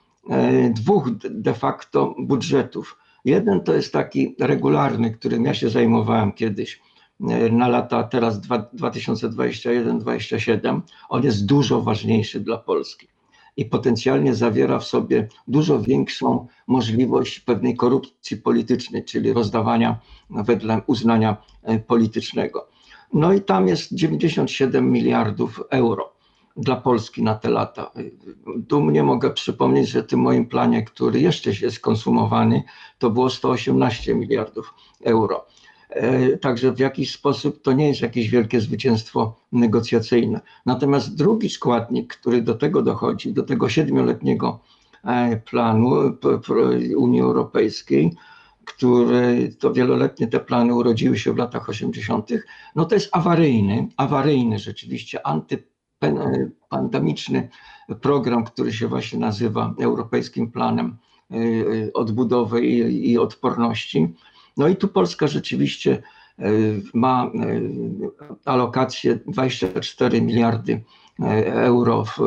dwóch 0.71 1.11
de 1.31 1.55
facto 1.55 2.15
budżetów. 2.19 2.99
Jeden 3.25 3.61
to 3.61 3.75
jest 3.75 3.93
taki 3.93 4.35
regularny, 4.41 5.11
którym 5.11 5.45
ja 5.45 5.55
się 5.55 5.71
zajmowałem 5.71 6.33
kiedyś 6.33 6.81
na 7.51 7.69
lata 7.69 8.03
teraz 8.03 8.41
2021-2027. 8.41 10.81
On 11.09 11.23
jest 11.23 11.47
dużo 11.47 11.83
ważniejszy 11.83 12.41
dla 12.41 12.59
Polski 12.59 13.09
i 13.57 13.65
potencjalnie 13.65 14.35
zawiera 14.35 14.79
w 14.79 14.85
sobie 14.85 15.29
dużo 15.49 15.83
większą 15.83 16.47
możliwość 16.67 17.41
pewnej 17.41 17.77
korupcji 17.77 18.37
politycznej, 18.37 19.05
czyli 19.05 19.33
rozdawania 19.33 19.99
wedle 20.31 20.81
uznania 20.87 21.37
e, 21.63 21.79
politycznego. 21.79 22.69
No 23.13 23.33
i 23.33 23.41
tam 23.41 23.69
jest 23.69 23.95
97 23.95 24.93
miliardów 24.93 25.63
euro 25.71 26.13
dla 26.57 26.77
Polski 26.77 27.23
na 27.23 27.35
te 27.35 27.51
lata. 27.51 27.91
Dumnie 28.57 29.03
mogę 29.03 29.31
przypomnieć, 29.31 29.89
że 29.89 30.03
w 30.03 30.07
tym 30.07 30.21
moim 30.21 30.47
planie, 30.47 30.83
który 30.83 31.21
jeszcze 31.21 31.51
jest 31.63 31.81
konsumowany, 31.81 32.63
to 32.99 33.11
było 33.11 33.31
118 33.31 34.15
miliardów 34.15 34.75
euro. 35.05 35.47
E, 35.91 36.37
także 36.37 36.73
w 36.73 36.79
jakiś 36.79 37.13
sposób 37.13 37.63
to 37.63 37.73
nie 37.73 37.89
jest 37.89 38.01
jakieś 38.01 38.31
wielkie 38.31 38.61
zwycięstwo 38.61 39.41
negocjacyjne. 39.53 40.41
Natomiast 40.67 41.17
drugi 41.17 41.51
składnik, 41.51 42.17
który 42.17 42.43
do 42.43 42.55
tego 42.55 42.83
dochodzi, 42.83 43.33
do 43.33 43.43
tego 43.43 43.69
siedmioletniego 43.69 44.61
e, 45.05 45.37
planu 45.37 46.17
Unii 46.97 47.21
Europejskiej, 47.21 48.13
który 48.65 49.55
to 49.59 49.73
wieloletnie 49.73 50.27
te 50.27 50.41
plany 50.41 50.75
urodziły 50.75 51.19
się 51.19 51.33
w 51.33 51.37
latach 51.37 51.69
80., 51.69 52.31
no 52.77 52.85
to 52.85 52.95
jest 52.95 53.09
awaryjny, 53.13 53.89
awaryjny 53.97 54.59
rzeczywiście 54.59 55.27
antypandemiczny 55.27 57.49
program, 58.01 58.45
który 58.45 58.73
się 58.73 58.89
właśnie 58.89 59.19
nazywa 59.19 59.75
Europejskim 59.81 60.51
Planem 60.51 60.97
e, 61.31 61.37
Odbudowy 61.93 62.67
i 62.91 63.19
Odporności 63.19 64.15
no 64.57 64.69
i 64.69 64.77
tu 64.77 64.89
Polska 64.89 65.27
rzeczywiście 65.27 66.03
e, 66.39 66.51
ma 66.95 67.25
e, 67.25 67.31
alokację 68.45 69.19
24 69.27 70.23
miliardy 70.23 70.85
e, 71.21 71.55
euro 71.55 72.05
w 72.05 72.19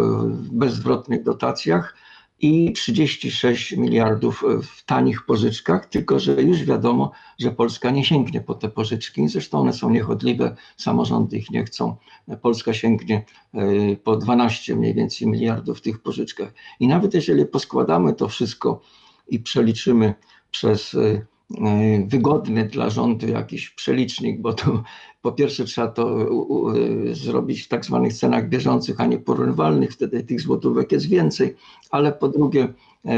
bezzwrotnych 0.52 1.24
dotacjach 1.24 1.96
i 2.42 2.74
36 2.74 3.72
miliardów 3.72 4.44
w 4.64 4.86
tanich 4.86 5.26
pożyczkach, 5.26 5.86
tylko 5.86 6.20
że 6.20 6.42
już 6.42 6.64
wiadomo, 6.64 7.12
że 7.40 7.52
Polska 7.52 7.92
nie 7.92 8.06
sięgnie 8.06 8.42
po 8.42 8.54
te 8.54 8.70
pożyczki. 8.70 9.28
Zresztą 9.28 9.60
one 9.60 9.74
są 9.74 9.90
niechodliwe, 9.90 10.56
samorządy 10.78 11.38
ich 11.38 11.52
nie 11.52 11.64
chcą. 11.64 11.96
Polska 12.42 12.74
sięgnie 12.74 13.26
po 14.04 14.16
12 14.18 14.76
mniej 14.76 14.94
więcej 14.94 15.28
miliardów 15.28 15.78
w 15.78 15.82
tych 15.82 16.02
pożyczkach. 16.02 16.54
I 16.80 16.88
nawet 16.88 17.14
jeżeli 17.14 17.46
poskładamy 17.46 18.14
to 18.14 18.28
wszystko 18.28 18.82
i 19.28 19.40
przeliczymy 19.40 20.14
przez 20.52 20.96
wygodny 22.06 22.66
dla 22.66 22.90
rządu 22.90 23.28
jakiś 23.28 23.70
przelicznik, 23.70 24.42
bo 24.42 24.54
to 24.54 24.84
po 25.22 25.32
pierwsze 25.32 25.66
trzeba 25.66 25.88
to 25.88 26.30
zrobić 27.12 27.62
w 27.62 27.68
tak 27.68 27.86
zwanych 27.86 28.14
cenach 28.14 28.50
bieżących, 28.50 29.02
a 29.02 29.06
nie 29.06 29.20
porównywalnych, 29.20 29.94
wtedy 29.94 30.24
tych 30.24 30.42
złotówek 30.42 30.92
jest 30.92 31.10
więcej, 31.10 31.56
ale 31.92 32.12
po 32.12 32.28
drugie 32.28 32.74
e, 33.06 33.18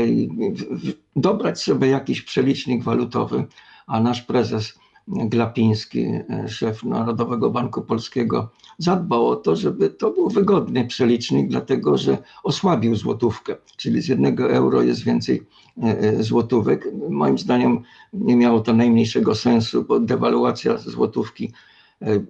dobrać 1.16 1.64
sobie 1.64 1.88
jakiś 1.88 2.22
przelicznik 2.22 2.84
walutowy, 2.84 3.46
a 3.88 4.00
nasz 4.00 4.22
prezes 4.22 4.80
Glapiński, 5.08 6.06
e, 6.06 6.50
szef 6.50 6.84
Narodowego 6.84 7.50
Banku 7.50 7.82
Polskiego, 7.82 8.50
zadbał 8.78 9.28
o 9.28 9.36
to, 9.36 9.56
żeby 9.56 9.90
to 9.90 10.12
był 10.12 10.30
wygodny 10.30 10.88
przelicznik, 10.88 11.48
dlatego 11.48 11.98
że 11.98 12.18
osłabił 12.44 12.96
złotówkę, 12.96 13.56
czyli 13.78 14.02
z 14.02 14.08
jednego 14.08 14.52
euro 14.52 14.82
jest 14.82 15.04
więcej 15.04 15.44
e, 15.84 16.00
e, 16.00 16.24
złotówek. 16.24 16.88
Moim 17.10 17.38
zdaniem 17.38 17.82
nie 18.14 18.36
miało 18.36 18.60
to 18.60 18.74
najmniejszego 18.74 19.36
sensu, 19.36 19.84
bo 19.84 20.00
dewaluacja 20.00 20.78
złotówki 20.78 21.52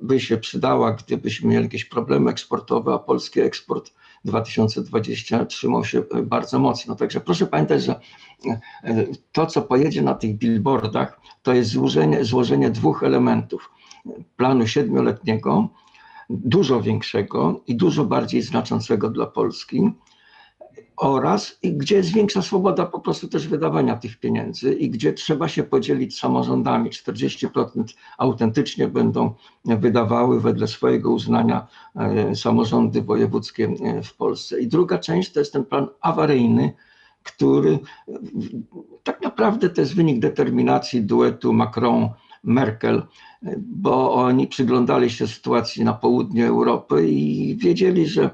by 0.01 0.19
się 0.19 0.37
przydała, 0.37 0.91
gdybyśmy 0.91 1.49
mieli 1.49 1.63
jakieś 1.63 1.85
problemy 1.85 2.31
eksportowe, 2.31 2.93
a 2.93 2.99
polski 2.99 3.39
eksport 3.39 3.93
2020 4.25 5.45
trzymał 5.45 5.85
się 5.85 6.03
bardzo 6.23 6.59
mocno. 6.59 6.95
Także 6.95 7.19
proszę 7.19 7.47
pamiętać, 7.47 7.83
że 7.83 7.99
e, 8.83 9.05
to, 9.31 9.45
co 9.45 9.61
pojedzie 9.61 10.01
na 10.01 10.13
tych 10.13 10.37
billboardach, 10.37 11.21
to 11.43 11.53
jest 11.53 11.69
złożenie, 11.69 12.25
złożenie 12.25 12.69
dwóch 12.69 13.03
elementów. 13.03 13.71
Planu 14.37 14.67
siedmioletniego, 14.67 15.69
dużo 16.29 16.81
większego 16.81 17.61
i 17.67 17.75
dużo 17.75 18.05
bardziej 18.05 18.41
znaczącego 18.41 19.09
dla 19.09 19.25
Polski, 19.25 19.91
oraz 20.97 21.59
i 21.63 21.73
gdzie 21.73 21.95
jest 21.95 22.13
większa 22.13 22.41
swoboda 22.41 22.85
po 22.85 22.99
prostu 22.99 23.27
też 23.27 23.47
wydawania 23.47 23.95
tych 23.95 24.19
pieniędzy 24.19 24.73
i 24.73 24.89
gdzie 24.89 25.13
trzeba 25.13 25.47
się 25.47 25.63
podzielić 25.63 26.19
samorządami. 26.19 26.89
40% 26.89 27.83
autentycznie 28.17 28.87
będą 28.87 29.33
wydawały 29.65 30.41
wedle 30.41 30.67
swojego 30.67 31.11
uznania 31.11 31.67
e, 31.95 32.35
samorządy 32.35 33.01
wojewódzkie 33.01 33.73
e, 33.83 34.03
w 34.03 34.15
Polsce. 34.15 34.59
I 34.59 34.67
druga 34.67 34.97
część 34.97 35.31
to 35.31 35.39
jest 35.39 35.53
ten 35.53 35.65
plan 35.65 35.87
awaryjny, 36.01 36.73
który 37.23 37.79
tak 39.03 39.21
naprawdę 39.21 39.69
to 39.69 39.81
jest 39.81 39.95
wynik 39.95 40.19
determinacji 40.19 41.01
duetu 41.01 41.53
Macron-Merkel, 41.53 43.01
bo 43.57 44.13
oni 44.13 44.47
przyglądali 44.47 45.09
się 45.09 45.27
sytuacji 45.27 45.83
na 45.83 45.93
południu 45.93 46.45
Europy 46.45 47.09
i 47.09 47.55
wiedzieli, 47.57 48.07
że 48.07 48.29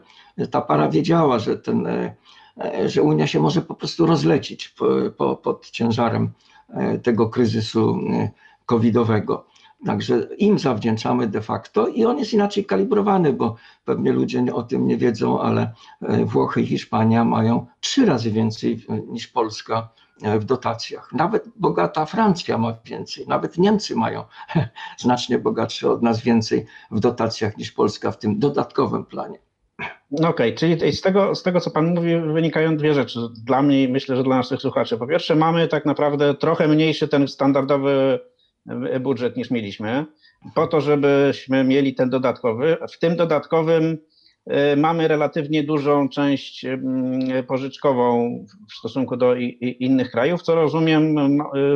ta 0.51 0.61
para 0.61 0.89
wiedziała, 0.89 1.39
że 1.39 1.57
ten 1.57 1.87
e, 1.87 2.15
E, 2.17 2.37
że 2.85 3.03
Unia 3.03 3.27
się 3.27 3.39
może 3.39 3.61
po 3.61 3.75
prostu 3.75 4.05
rozlecieć 4.05 4.69
po, 4.69 4.85
po, 5.17 5.35
pod 5.35 5.69
ciężarem 5.69 6.31
e, 6.69 6.97
tego 6.99 7.29
kryzysu 7.29 7.99
e, 8.13 8.29
covidowego. 8.65 9.47
Także 9.85 10.27
im 10.37 10.59
zawdzięczamy 10.59 11.27
de 11.27 11.41
facto 11.41 11.87
i 11.87 12.05
on 12.05 12.17
jest 12.19 12.33
inaczej 12.33 12.65
kalibrowany, 12.65 13.33
bo 13.33 13.55
pewnie 13.85 14.11
ludzie 14.11 14.53
o 14.53 14.63
tym 14.63 14.87
nie 14.87 14.97
wiedzą, 14.97 15.41
ale 15.41 15.73
Włochy 16.25 16.61
i 16.61 16.65
Hiszpania 16.65 17.25
mają 17.25 17.65
trzy 17.79 18.05
razy 18.05 18.31
więcej 18.31 18.85
niż 19.07 19.27
Polska 19.27 19.89
w 20.39 20.43
dotacjach. 20.43 21.13
Nawet 21.13 21.49
bogata 21.55 22.05
Francja 22.05 22.57
ma 22.57 22.73
więcej, 22.85 23.27
nawet 23.27 23.57
Niemcy 23.57 23.95
mają 23.95 24.23
znacznie 24.97 25.39
bogatsze 25.39 25.91
od 25.91 26.01
nas 26.01 26.21
więcej 26.21 26.65
w 26.91 26.99
dotacjach 26.99 27.57
niż 27.57 27.71
Polska 27.71 28.11
w 28.11 28.17
tym 28.17 28.39
dodatkowym 28.39 29.05
planie. 29.05 29.39
No 30.12 30.29
okej, 30.29 30.55
okay, 30.55 30.77
czyli 30.79 30.93
z 30.93 31.01
tego, 31.01 31.36
z 31.36 31.43
tego, 31.43 31.60
co 31.60 31.72
Pan 31.72 31.96
mówi, 31.96 32.17
wynikają 32.34 32.77
dwie 32.77 32.93
rzeczy. 32.93 33.19
Dla 33.46 33.62
mnie 33.62 33.84
i 33.84 33.88
myślę, 33.88 34.15
że 34.15 34.24
dla 34.24 34.36
naszych 34.36 34.62
słuchaczy. 34.62 34.98
Po 34.98 35.07
pierwsze, 35.07 35.36
mamy 35.36 35.67
tak 35.67 35.86
naprawdę 35.86 36.34
trochę 36.34 36.67
mniejszy 36.67 37.07
ten 37.07 37.27
standardowy 37.27 38.19
e, 38.69 39.00
budżet 39.00 39.38
niż 39.38 39.51
mieliśmy, 39.51 40.05
po 40.55 40.67
to, 40.67 40.81
żebyśmy 40.81 41.63
mieli 41.63 41.96
ten 41.96 42.10
dodatkowy. 42.10 42.77
W 42.91 43.00
tym 43.00 43.15
dodatkowym 43.15 43.98
e, 44.46 44.75
mamy 44.75 45.07
relatywnie 45.07 45.63
dużą 45.63 46.10
część 46.10 46.65
pożyczkową 47.48 48.36
w 48.69 48.74
stosunku 48.74 49.17
do 49.17 49.36
innych 49.60 50.12
krajów, 50.12 50.41
co 50.41 50.55
rozumiem 50.55 51.15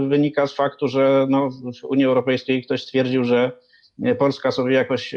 wynika 0.10 0.48
z 0.48 0.54
faktu, 0.54 0.88
że 0.88 1.28
no 1.30 1.50
w 1.50 1.84
Unii 1.84 2.06
Europejskiej 2.06 2.64
ktoś 2.64 2.84
stwierdził, 2.84 3.24
że 3.24 3.52
Polska 4.20 4.52
sobie 4.52 4.74
jakoś 4.74 5.16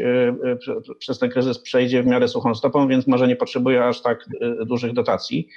przez 0.99 1.19
ten 1.19 1.29
kryzys 1.29 1.59
przejdzie 1.59 2.03
w 2.03 2.07
miarę 2.07 2.27
suchą 2.27 2.55
stopą, 2.55 2.87
więc 2.87 3.07
może 3.07 3.27
nie 3.27 3.35
potrzebuje 3.35 3.85
aż 3.85 4.01
tak 4.01 4.25
dużych 4.65 4.93
dotacji. 4.93 5.47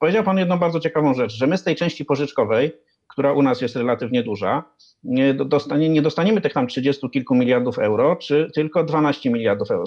Powiedział 0.00 0.24
Pan 0.24 0.38
jedną 0.38 0.58
bardzo 0.58 0.80
ciekawą 0.80 1.14
rzecz, 1.14 1.32
że 1.32 1.46
my 1.46 1.58
z 1.58 1.62
tej 1.62 1.76
części 1.76 2.04
pożyczkowej, 2.04 2.72
która 3.08 3.32
u 3.32 3.42
nas 3.42 3.60
jest 3.60 3.76
relatywnie 3.76 4.22
duża, 4.22 4.64
nie, 5.04 5.34
dostanie, 5.34 5.88
nie 5.88 6.02
dostaniemy 6.02 6.40
tych 6.40 6.52
tam 6.52 6.66
30 6.66 7.10
kilku 7.10 7.34
miliardów 7.34 7.78
euro, 7.78 8.16
czy 8.16 8.50
tylko 8.54 8.84
12 8.84 9.30
miliardów 9.30 9.70
euro. 9.70 9.84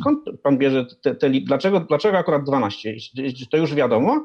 Skąd 0.00 0.18
Pan 0.42 0.58
bierze 0.58 0.86
te, 1.02 1.14
te 1.14 1.30
dlaczego, 1.30 1.80
dlaczego 1.80 2.18
akurat 2.18 2.44
12? 2.44 2.94
To 3.50 3.56
już 3.56 3.74
wiadomo? 3.74 4.22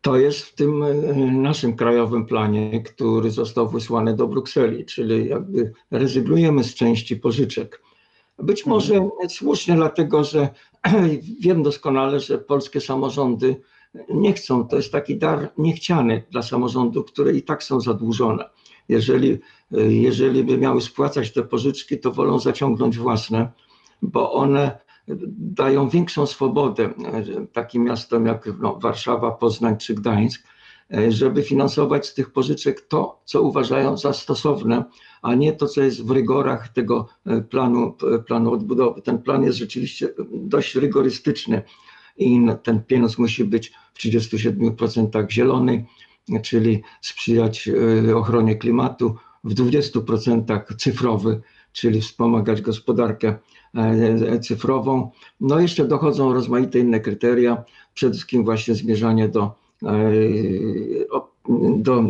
To 0.00 0.16
jest 0.16 0.40
w 0.40 0.54
tym 0.54 0.82
e, 0.82 0.94
naszym 1.32 1.76
krajowym 1.76 2.26
planie, 2.26 2.82
który 2.82 3.30
został 3.30 3.68
wysłany 3.68 4.16
do 4.16 4.28
Brukseli, 4.28 4.84
czyli 4.84 5.28
jakby 5.28 5.72
rezygnujemy 5.90 6.64
z 6.64 6.74
części 6.74 7.16
pożyczek. 7.16 7.82
Być 8.38 8.66
może 8.66 8.94
mhm. 8.94 9.30
słusznie, 9.30 9.74
dlatego 9.74 10.24
że 10.24 10.48
wiem 11.40 11.62
doskonale, 11.62 12.20
że 12.20 12.38
polskie 12.38 12.80
samorządy 12.80 13.56
nie 14.08 14.32
chcą. 14.32 14.68
To 14.68 14.76
jest 14.76 14.92
taki 14.92 15.16
dar 15.16 15.52
niechciany 15.58 16.22
dla 16.30 16.42
samorządów, 16.42 17.06
które 17.06 17.32
i 17.32 17.42
tak 17.42 17.62
są 17.62 17.80
zadłużone. 17.80 18.44
Jeżeli, 18.88 19.38
jeżeli 19.88 20.44
by 20.44 20.58
miały 20.58 20.80
spłacać 20.80 21.32
te 21.32 21.42
pożyczki, 21.42 21.98
to 21.98 22.12
wolą 22.12 22.38
zaciągnąć 22.38 22.98
własne, 22.98 23.52
bo 24.02 24.32
one 24.32 24.78
dają 25.38 25.88
większą 25.88 26.26
swobodę 26.26 26.90
takim 27.52 27.84
miastom 27.84 28.26
jak 28.26 28.48
no, 28.60 28.78
Warszawa, 28.82 29.30
Poznań 29.30 29.76
czy 29.76 29.94
Gdańsk, 29.94 30.42
żeby 31.08 31.42
finansować 31.42 32.06
z 32.06 32.14
tych 32.14 32.32
pożyczek 32.32 32.80
to, 32.80 33.20
co 33.24 33.42
uważają 33.42 33.96
za 33.96 34.12
stosowne, 34.12 34.84
a 35.22 35.34
nie 35.34 35.52
to, 35.52 35.66
co 35.66 35.82
jest 35.82 36.06
w 36.06 36.10
rygorach 36.10 36.68
tego 36.68 37.08
planu, 37.50 37.96
planu 38.26 38.52
odbudowy. 38.52 39.02
Ten 39.02 39.18
plan 39.18 39.42
jest 39.42 39.58
rzeczywiście 39.58 40.08
dość 40.32 40.74
rygorystyczny 40.74 41.62
i 42.16 42.46
ten 42.62 42.84
pieniądz 42.84 43.18
musi 43.18 43.44
być 43.44 43.72
w 43.94 43.98
37% 43.98 45.30
zielony, 45.30 45.86
czyli 46.42 46.82
sprzyjać 47.00 47.68
e, 48.08 48.16
ochronie 48.16 48.56
klimatu, 48.56 49.16
w 49.44 49.54
20% 49.54 50.76
cyfrowy, 50.76 51.40
czyli 51.72 52.00
wspomagać 52.00 52.60
gospodarkę 52.60 53.34
e, 53.74 54.40
cyfrową. 54.40 55.10
No 55.40 55.60
jeszcze 55.60 55.88
dochodzą 55.88 56.34
rozmaite 56.34 56.78
inne 56.78 57.00
kryteria, 57.00 57.64
przede 57.94 58.12
wszystkim 58.12 58.44
właśnie 58.44 58.74
zmierzanie 58.74 59.28
do, 59.28 59.54
e, 59.82 60.12
do 61.76 62.04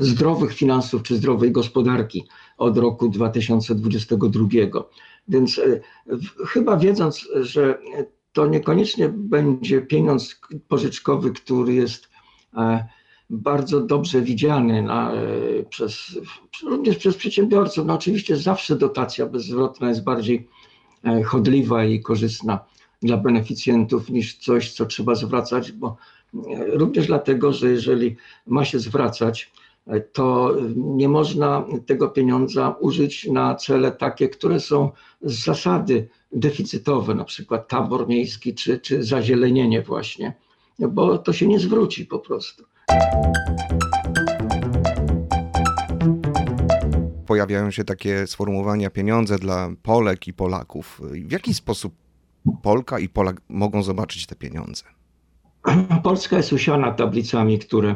zdrowych 0.00 0.54
finansów 0.54 1.02
czy 1.02 1.16
zdrowej 1.16 1.52
gospodarki 1.52 2.24
od 2.58 2.78
roku 2.78 3.08
2022. 3.08 4.48
Więc 5.28 5.60
chyba 6.46 6.76
wiedząc, 6.76 7.28
że 7.40 7.78
to 8.32 8.46
niekoniecznie 8.46 9.08
będzie 9.08 9.80
pieniądz 9.80 10.40
pożyczkowy, 10.68 11.32
który 11.32 11.74
jest 11.74 12.08
e, 12.56 12.88
bardzo 13.32 13.80
dobrze 13.80 14.22
widziany 14.22 14.82
na, 14.82 15.12
e, 15.12 15.18
przez, 15.68 16.18
również 16.62 16.96
przez 16.96 17.16
przedsiębiorców. 17.16 17.86
No 17.86 17.94
oczywiście 17.94 18.36
zawsze 18.36 18.76
dotacja 18.76 19.26
bezzwrotna 19.26 19.88
jest 19.88 20.04
bardziej 20.04 20.48
e, 21.04 21.22
chodliwa 21.22 21.84
i 21.84 22.00
korzystna 22.00 22.60
dla 23.02 23.16
beneficjentów 23.16 24.10
niż 24.10 24.38
coś, 24.38 24.72
co 24.72 24.86
trzeba 24.86 25.14
zwracać, 25.14 25.72
bo 25.72 25.96
również 26.72 27.06
dlatego, 27.06 27.52
że 27.52 27.70
jeżeli 27.70 28.16
ma 28.46 28.64
się 28.64 28.78
zwracać, 28.78 29.52
to 30.12 30.56
nie 30.76 31.08
można 31.08 31.64
tego 31.86 32.08
pieniądza 32.08 32.76
użyć 32.80 33.26
na 33.26 33.54
cele 33.54 33.92
takie, 33.92 34.28
które 34.28 34.60
są 34.60 34.90
z 35.22 35.44
zasady 35.44 36.08
deficytowe, 36.32 37.14
na 37.14 37.24
przykład 37.24 37.68
tabor 37.68 38.08
miejski 38.08 38.54
czy, 38.54 38.78
czy 38.78 39.02
zazielenienie 39.02 39.82
właśnie, 39.82 40.34
bo 40.78 41.18
to 41.18 41.32
się 41.32 41.46
nie 41.46 41.58
zwróci 41.58 42.06
po 42.06 42.18
prostu. 42.18 42.64
Pojawiają 47.26 47.70
się 47.70 47.84
takie 47.84 48.26
sformułowania 48.26 48.90
pieniądze 48.90 49.38
dla 49.38 49.70
Polek 49.82 50.28
i 50.28 50.32
Polaków. 50.32 51.00
W 51.26 51.32
jaki 51.32 51.54
sposób 51.54 51.94
Polka 52.62 52.98
i 52.98 53.08
Polak 53.08 53.40
mogą 53.48 53.82
zobaczyć 53.82 54.26
te 54.26 54.36
pieniądze? 54.36 54.84
Polska 56.02 56.36
jest 56.36 56.52
usiana 56.52 56.92
tablicami, 56.92 57.58
które 57.58 57.94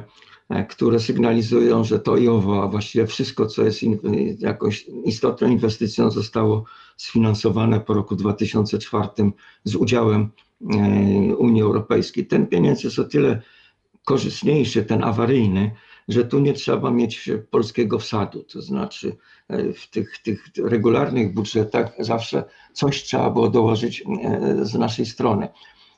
które 0.68 1.00
sygnalizują, 1.00 1.84
że 1.84 1.98
to 1.98 2.16
i 2.16 2.28
owo, 2.28 2.62
a 2.62 2.68
właściwie 2.68 3.06
wszystko, 3.06 3.46
co 3.46 3.64
jest 3.64 3.82
in, 3.82 3.98
jakąś 4.38 4.86
istotną 5.04 5.48
inwestycją, 5.48 6.10
zostało 6.10 6.64
sfinansowane 6.96 7.80
po 7.80 7.94
roku 7.94 8.16
2004 8.16 9.08
z 9.64 9.74
udziałem 9.74 10.28
e, 10.60 11.36
Unii 11.36 11.62
Europejskiej. 11.62 12.26
Ten 12.26 12.46
pieniądz 12.46 12.84
jest 12.84 12.98
o 12.98 13.04
tyle 13.04 13.42
korzystniejszy, 14.06 14.84
ten 14.84 15.04
awaryjny, 15.04 15.70
że 16.08 16.24
tu 16.24 16.38
nie 16.40 16.52
trzeba 16.52 16.90
mieć 16.90 17.30
polskiego 17.50 17.98
wsadu, 17.98 18.42
to 18.42 18.62
znaczy 18.62 19.16
e, 19.48 19.72
w 19.72 19.90
tych, 19.90 20.18
tych 20.18 20.50
regularnych 20.64 21.34
budżetach 21.34 21.92
zawsze 21.98 22.44
coś 22.72 23.02
trzeba 23.02 23.30
było 23.30 23.48
dołożyć 23.48 24.04
z 24.62 24.74
naszej 24.74 25.06
strony. 25.06 25.48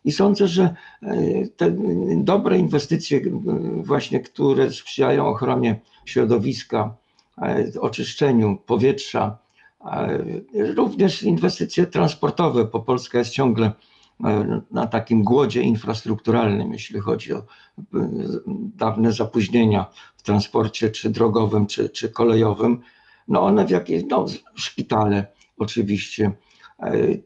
I 0.04 0.12
sądzę, 0.12 0.48
że 0.48 0.74
e, 1.02 1.14
te 1.56 1.76
dobre 2.16 2.58
inwestycje, 2.58 3.20
właśnie 3.76 4.20
które 4.20 4.72
sprzyjają 4.72 5.26
ochronie 5.26 5.80
środowiska, 6.04 6.96
e, 7.42 7.64
oczyszczeniu 7.80 8.58
powietrza, 8.66 9.38
również 10.52 11.22
inwestycje 11.22 11.86
transportowe, 11.86 12.64
bo 12.64 12.80
Polska 12.80 13.18
jest 13.18 13.30
ciągle 13.30 13.66
e, 13.66 13.72
na 14.70 14.86
takim 14.86 15.22
głodzie 15.22 15.62
infrastrukturalnym, 15.62 16.72
jeśli 16.72 17.00
chodzi 17.00 17.32
o 17.32 17.42
dawne 18.76 19.12
zapóźnienia 19.12 19.86
w 20.16 20.22
transporcie, 20.22 20.90
czy 20.90 21.10
drogowym, 21.10 21.66
czy, 21.66 21.88
czy 21.88 22.08
kolejowym. 22.08 22.80
No 23.28 23.42
one 23.42 23.66
w 23.66 23.70
jakiejś, 23.70 24.04
no 24.10 24.26
szpitale 24.54 25.26
oczywiście, 25.58 26.32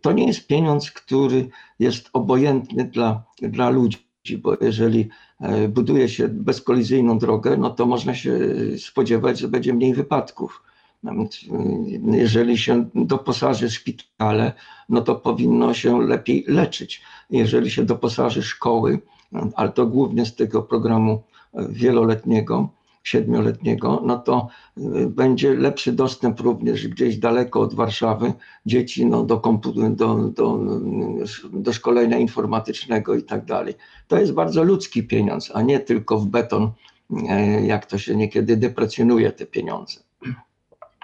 to 0.00 0.12
nie 0.12 0.26
jest 0.26 0.46
pieniądz, 0.46 0.90
który 0.90 1.48
jest 1.78 2.10
obojętny 2.12 2.84
dla, 2.84 3.24
dla 3.42 3.70
ludzi, 3.70 3.98
bo 4.42 4.56
jeżeli 4.60 5.08
e, 5.40 5.68
buduje 5.68 6.08
się 6.08 6.28
bezkolizyjną 6.28 7.18
drogę, 7.18 7.56
no 7.56 7.70
to 7.70 7.86
można 7.86 8.14
się 8.14 8.38
spodziewać, 8.78 9.38
że 9.38 9.48
będzie 9.48 9.74
mniej 9.74 9.94
wypadków. 9.94 10.62
E, 11.04 11.28
jeżeli 12.16 12.58
się 12.58 12.84
doposaży 12.94 13.70
szpitale, 13.70 14.52
no 14.88 15.00
to 15.00 15.14
powinno 15.14 15.74
się 15.74 16.02
lepiej 16.02 16.44
leczyć. 16.48 17.02
Jeżeli 17.30 17.70
się 17.70 17.84
doposaży 17.84 18.42
szkoły, 18.42 18.98
ale 19.54 19.68
to 19.68 19.86
głównie 19.86 20.26
z 20.26 20.34
tego 20.34 20.62
programu 20.62 21.22
wieloletniego, 21.54 22.68
siedmioletniego, 23.02 24.02
no 24.06 24.18
to 24.18 24.48
y, 24.78 25.06
będzie 25.06 25.54
lepszy 25.54 25.92
dostęp 25.92 26.40
również 26.40 26.88
gdzieś 26.88 27.16
daleko 27.16 27.60
od 27.60 27.74
Warszawy 27.74 28.32
dzieci 28.66 29.06
no, 29.06 29.22
do, 29.24 29.42
do, 29.90 30.16
do, 30.28 30.60
do 31.52 31.72
szkolenia 31.72 32.18
informatycznego 32.18 33.14
i 33.14 33.22
tak 33.22 33.44
dalej. 33.44 33.74
To 34.08 34.18
jest 34.18 34.32
bardzo 34.32 34.64
ludzki 34.64 35.02
pieniądz, 35.02 35.50
a 35.54 35.62
nie 35.62 35.80
tylko 35.80 36.18
w 36.18 36.26
beton, 36.26 36.70
e, 37.28 37.66
jak 37.66 37.86
to 37.86 37.98
się 37.98 38.16
niekiedy 38.16 38.56
deprecjonuje 38.56 39.32
te 39.32 39.46
pieniądze. 39.46 40.00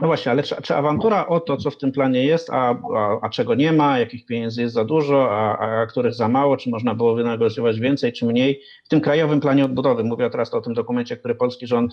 No 0.00 0.06
właśnie, 0.06 0.32
ale 0.32 0.42
czy, 0.42 0.62
czy, 0.62 0.76
awantura 0.76 1.26
o 1.26 1.40
to, 1.40 1.56
co 1.56 1.70
w 1.70 1.78
tym 1.78 1.92
planie 1.92 2.24
jest, 2.24 2.50
a, 2.50 2.78
a, 2.96 3.18
a 3.22 3.28
czego 3.28 3.54
nie 3.54 3.72
ma, 3.72 3.98
jakich 3.98 4.26
pieniędzy 4.26 4.62
jest 4.62 4.74
za 4.74 4.84
dużo, 4.84 5.30
a, 5.30 5.58
a, 5.58 5.86
których 5.86 6.14
za 6.14 6.28
mało, 6.28 6.56
czy 6.56 6.70
można 6.70 6.94
było 6.94 7.14
wynegocjować 7.14 7.80
więcej, 7.80 8.12
czy 8.12 8.26
mniej, 8.26 8.60
w 8.84 8.88
tym 8.88 9.00
krajowym 9.00 9.40
planie 9.40 9.64
odbudowy, 9.64 10.04
mówię 10.04 10.30
teraz 10.30 10.54
o 10.54 10.60
tym 10.60 10.74
dokumencie, 10.74 11.16
który 11.16 11.34
polski 11.34 11.66
rząd 11.66 11.92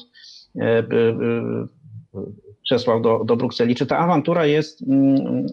e, 0.60 0.84
przesłał 2.64 3.02
do, 3.02 3.24
do 3.24 3.36
Brukseli, 3.36 3.76
czy 3.76 3.86
ta 3.86 3.98
awantura 3.98 4.46
jest 4.46 4.82
mm, 4.82 5.46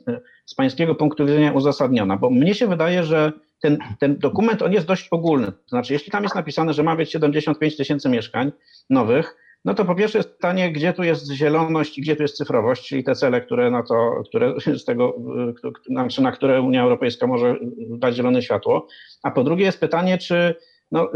z 0.47 0.55
pańskiego 0.55 0.95
punktu 0.95 1.27
widzenia 1.27 1.53
uzasadniona? 1.53 2.17
Bo 2.17 2.31
mnie 2.31 2.55
się 2.55 2.67
wydaje, 2.67 3.05
że 3.05 3.33
ten, 3.61 3.79
ten 3.99 4.19
dokument 4.19 4.62
on 4.62 4.73
jest 4.73 4.87
dość 4.87 5.09
ogólny. 5.11 5.47
To 5.47 5.69
znaczy, 5.69 5.93
jeśli 5.93 6.12
tam 6.12 6.23
jest 6.23 6.35
napisane, 6.35 6.73
że 6.73 6.83
ma 6.83 6.97
być 6.97 7.12
75 7.12 7.77
tysięcy 7.77 8.09
mieszkań 8.09 8.53
nowych, 8.91 9.37
no 9.64 9.75
to 9.75 9.85
po 9.85 9.94
pierwsze 9.94 10.18
jest 10.18 10.33
pytanie, 10.33 10.72
gdzie 10.72 10.92
tu 10.92 11.03
jest 11.03 11.33
zieloność 11.33 11.98
i 11.98 12.03
gdzie 12.03 12.16
tu 12.16 12.22
jest 12.22 12.37
cyfrowość, 12.37 12.88
czyli 12.88 13.05
te 13.05 13.14
cele, 13.14 13.40
które 13.40 13.70
na 13.70 13.83
to, 13.83 14.22
które 14.29 14.55
z 14.79 14.85
tego, 14.85 15.16
znaczy 15.87 16.22
na 16.22 16.33
które 16.33 16.62
Unia 16.62 16.83
Europejska 16.83 17.27
może 17.27 17.57
dać 17.88 18.14
zielone 18.16 18.42
światło. 18.42 18.87
A 19.22 19.31
po 19.31 19.44
drugie 19.44 19.64
jest 19.64 19.81
pytanie, 19.81 20.18
czy 20.18 20.55
no, 20.92 21.11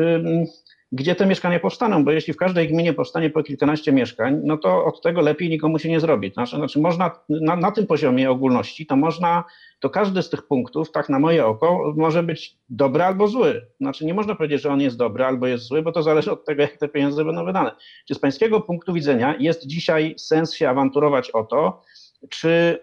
gdzie 0.96 1.14
te 1.14 1.26
mieszkania 1.26 1.60
powstaną, 1.60 2.04
bo 2.04 2.10
jeśli 2.10 2.32
w 2.32 2.36
każdej 2.36 2.68
gminie 2.68 2.92
powstanie 2.92 3.30
po 3.30 3.42
kilkanaście 3.42 3.92
mieszkań, 3.92 4.40
no 4.44 4.56
to 4.56 4.84
od 4.84 5.02
tego 5.02 5.20
lepiej 5.20 5.48
nikomu 5.48 5.78
się 5.78 5.88
nie 5.88 6.00
zrobi. 6.00 6.32
Znaczy, 6.32 6.56
znaczy 6.56 6.80
można 6.80 7.10
na, 7.28 7.56
na 7.56 7.70
tym 7.70 7.86
poziomie 7.86 8.30
ogólności, 8.30 8.86
to 8.86 8.96
można, 8.96 9.44
to 9.80 9.90
każdy 9.90 10.22
z 10.22 10.30
tych 10.30 10.46
punktów, 10.46 10.92
tak 10.92 11.08
na 11.08 11.18
moje 11.18 11.46
oko, 11.46 11.94
może 11.96 12.22
być 12.22 12.58
dobry 12.68 13.04
albo 13.04 13.28
zły. 13.28 13.66
Znaczy 13.80 14.04
nie 14.04 14.14
można 14.14 14.34
powiedzieć, 14.34 14.62
że 14.62 14.70
on 14.70 14.80
jest 14.80 14.96
dobry 14.96 15.24
albo 15.24 15.46
jest 15.46 15.64
zły, 15.64 15.82
bo 15.82 15.92
to 15.92 16.02
zależy 16.02 16.32
od 16.32 16.44
tego, 16.44 16.62
jak 16.62 16.76
te 16.76 16.88
pieniądze 16.88 17.24
będą 17.24 17.44
wydane. 17.44 17.70
Czy 18.08 18.14
z 18.14 18.18
pańskiego 18.18 18.60
punktu 18.60 18.92
widzenia 18.92 19.34
jest 19.38 19.66
dzisiaj 19.66 20.14
sens 20.18 20.54
się 20.54 20.68
awanturować 20.68 21.30
o 21.30 21.44
to, 21.44 21.82
czy, 22.28 22.78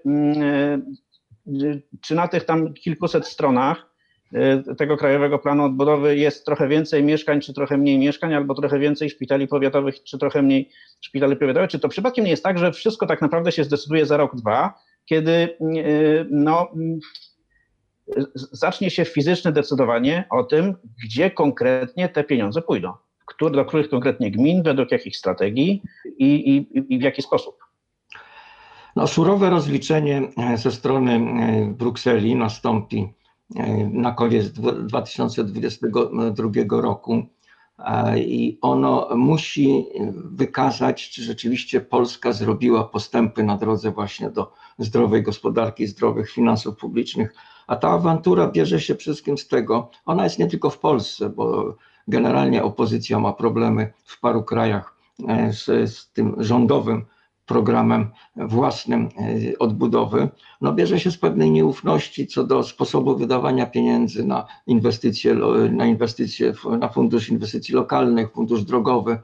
yy, 1.46 1.82
czy 2.02 2.16
na 2.16 2.28
tych 2.28 2.44
tam 2.44 2.74
kilkuset 2.74 3.28
stronach 3.28 3.93
Y, 3.93 3.93
tego 4.78 4.98
Krajowego 4.98 5.40
Planu 5.40 5.64
Odbudowy 5.64 6.18
jest 6.18 6.46
trochę 6.46 6.68
więcej 6.68 7.04
mieszkań, 7.04 7.42
czy 7.42 7.54
trochę 7.54 7.78
mniej 7.78 7.98
mieszkań, 7.98 8.34
albo 8.34 8.54
trochę 8.54 8.80
więcej 8.80 9.10
szpitali 9.10 9.48
powiatowych, 9.48 10.04
czy 10.04 10.18
trochę 10.18 10.42
mniej 10.42 10.70
szpitali 11.02 11.36
powiatowych. 11.36 11.70
Czy 11.70 11.80
to 11.80 11.90
przypadkiem 11.90 12.26
nie 12.26 12.32
jest 12.32 12.44
tak, 12.44 12.58
że 12.58 12.72
wszystko 12.72 13.06
tak 13.06 13.22
naprawdę 13.22 13.52
się 13.52 13.64
zdecyduje 13.64 14.06
za 14.06 14.18
rok, 14.18 14.36
dwa, 14.36 14.74
kiedy 15.06 15.32
y, 15.32 16.28
no, 16.32 16.68
y, 18.18 18.26
zacznie 18.36 18.90
się 18.90 19.06
fizyczne 19.06 19.52
decydowanie 19.52 20.26
o 20.30 20.44
tym, 20.44 20.76
gdzie 21.04 21.32
konkretnie 21.32 22.10
te 22.10 22.24
pieniądze 22.24 22.62
pójdą, 22.62 22.94
do 23.40 23.66
których 23.66 23.90
konkretnie 23.90 24.32
gmin, 24.32 24.64
według 24.64 24.92
jakich 24.92 25.18
strategii 25.18 25.82
i, 26.18 26.56
i, 26.56 26.94
i 26.94 27.00
w 27.00 27.02
jaki 27.02 27.22
sposób. 27.22 27.56
No, 28.96 29.08
surowe 29.08 29.50
rozliczenie 29.50 30.22
ze 30.56 30.72
strony 30.72 31.20
Brukseli 31.78 32.36
nastąpi 32.36 33.14
na 33.92 34.12
koniec 34.12 34.52
2022 34.52 36.82
roku 36.82 37.26
i 38.18 38.58
ono 38.62 39.10
musi 39.16 39.86
wykazać, 40.16 41.10
czy 41.10 41.24
rzeczywiście 41.24 41.82
Polska 41.82 42.34
zrobiła 42.34 42.84
postępy 42.84 43.44
na 43.44 43.58
drodze 43.58 43.92
właśnie 43.92 44.30
do 44.30 44.52
zdrowej 44.78 45.24
gospodarki, 45.24 45.88
zdrowych 45.88 46.32
finansów 46.32 46.78
publicznych. 46.78 47.36
A 47.68 47.76
ta 47.76 47.90
awantura 47.90 48.48
bierze 48.48 48.80
się 48.80 48.96
przede 48.96 49.14
wszystkim 49.14 49.38
z 49.38 49.48
tego, 49.48 49.90
ona 50.06 50.24
jest 50.24 50.40
nie 50.40 50.48
tylko 50.48 50.70
w 50.70 50.80
Polsce, 50.80 51.30
bo 51.30 51.76
generalnie 52.08 52.64
opozycja 52.64 53.20
ma 53.20 53.34
problemy 53.34 53.94
w 54.06 54.20
paru 54.20 54.44
krajach 54.44 54.96
e, 55.28 55.54
z, 55.54 55.66
z 55.94 56.12
tym 56.12 56.36
rządowym 56.38 57.06
programem 57.46 58.08
własnym 58.36 59.10
e, 59.52 59.60
odbudowy, 59.60 60.30
no 60.62 60.74
bierze 60.74 61.00
się 61.00 61.12
z 61.12 61.18
pewnej 61.18 61.52
nieufności 61.52 62.28
co 62.28 62.44
do 62.44 62.64
sposobu 62.64 63.16
wydawania 63.16 63.66
pieniędzy 63.66 64.26
na 64.26 64.46
inwestycje, 64.68 65.36
na 65.72 65.86
inwestycje, 65.86 66.54
na 66.80 66.90
fundusz 66.90 67.30
inwestycji 67.30 67.76
lokalnych, 67.76 68.32
fundusz 68.32 68.64
drogowy, 68.64 69.20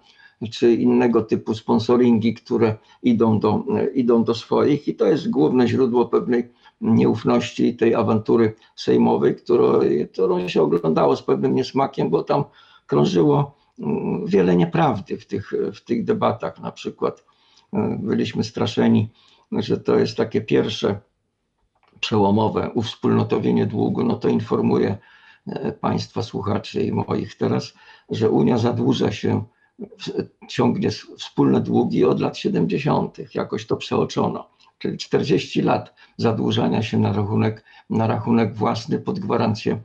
czy 0.52 0.74
innego 0.74 1.22
typu 1.22 1.54
sponsoringi, 1.54 2.34
które 2.34 2.76
idą 3.04 3.40
do, 3.40 3.64
e, 3.78 3.88
idą 3.88 4.24
do 4.24 4.34
swoich. 4.34 4.88
I 4.88 4.96
to 4.96 5.06
jest 5.06 5.30
główne 5.30 5.68
źródło 5.68 6.06
pewnej 6.06 6.50
nieufności 6.82 7.76
tej 7.76 7.96
awantury 7.96 8.54
sejmowej, 8.76 9.36
którą, 9.36 9.80
którą 10.12 10.48
się 10.48 10.62
oglądało 10.62 11.16
z 11.16 11.24
pewnym 11.24 11.56
niesmakiem, 11.56 12.10
bo 12.10 12.24
tam 12.24 12.44
krążyło 12.88 13.56
mm, 13.80 14.26
wiele 14.26 14.56
nieprawdy 14.56 15.18
w 15.18 15.26
tych, 15.26 15.54
w 15.74 15.82
tych 15.84 16.06
debatach, 16.06 16.60
na 16.60 16.72
przykład 16.72 17.29
byliśmy 18.00 18.44
straszeni, 18.44 19.10
że 19.52 19.78
to 19.78 20.00
jest 20.00 20.18
takie 20.18 20.42
pierwsze 20.42 21.00
przełomowe 22.00 22.70
uwspólnotowienie 22.74 23.66
długu, 23.66 24.04
no 24.04 24.16
to 24.16 24.28
informuję 24.30 24.98
e, 25.48 25.72
Państwa 25.72 26.24
słuchaczy 26.24 26.84
i 26.84 26.92
moich 26.92 27.36
teraz, 27.36 27.74
że 28.10 28.30
Unia 28.30 28.58
zadłuża 28.58 29.12
się, 29.12 29.44
ciągnie 30.48 30.90
wspólne 31.18 31.62
długi 31.62 32.06
od 32.06 32.20
lat 32.20 32.38
70. 32.38 33.36
Jakoś 33.36 33.66
to 33.66 33.78
przeoczono. 33.78 34.50
Czyli 34.78 34.98
40 34.98 35.62
lat 35.62 35.94
zadłużania 36.18 36.82
się 36.82 36.98
na 36.98 37.14
rachunek, 37.14 37.64
na 37.90 38.08
rachunek 38.08 38.56
własny 38.56 39.00
pod 39.00 39.20
gwarancję, 39.20 39.80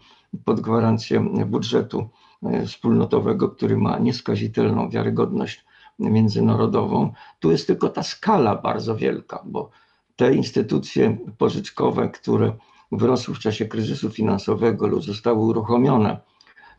pod 0.44 0.60
gwarancję 0.60 1.20
budżetu 1.46 2.08
e, 2.42 2.66
wspólnotowego, 2.66 3.48
który 3.48 3.76
ma 3.76 3.98
nieskazitelną 3.98 4.90
wiarygodność 4.90 5.64
międzynarodową. 5.98 7.12
Tu 7.40 7.50
jest 7.50 7.66
tylko 7.66 7.88
ta 7.88 8.02
skala 8.02 8.54
bardzo 8.56 8.96
wielka, 8.96 9.42
bo 9.44 9.70
te 10.16 10.34
instytucje 10.34 11.16
pożyczkowe, 11.38 12.08
które 12.08 12.52
wyrosły 12.92 13.34
w 13.34 13.38
czasie 13.38 13.66
kryzysu 13.66 14.10
finansowego 14.10 14.86
lub 14.86 15.02
zostały 15.02 15.38
uruchomione, 15.38 16.20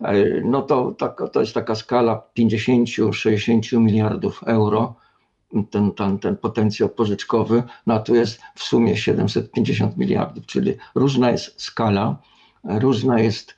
e, 0.02 0.42
no 0.42 0.62
to, 0.62 0.96
to 1.32 1.40
jest 1.40 1.54
taka 1.54 1.76
skala 1.76 2.22
50-60 2.40 3.80
miliardów 3.80 4.44
euro, 4.46 4.96
ten, 5.72 5.92
ten, 5.92 6.20
ten 6.20 6.38
potencjał 6.38 6.90
pożyczkowy, 6.90 7.64
no 7.88 8.00
tu 8.00 8.16
jest 8.16 8.42
w 8.56 8.64
sumie 8.64 8.98
750 8.98 9.98
miliardów, 9.98 10.46
czyli 10.46 10.74
różna 10.96 11.32
jest 11.32 11.62
skala, 11.62 12.18
różna 12.64 13.20
jest 13.20 13.56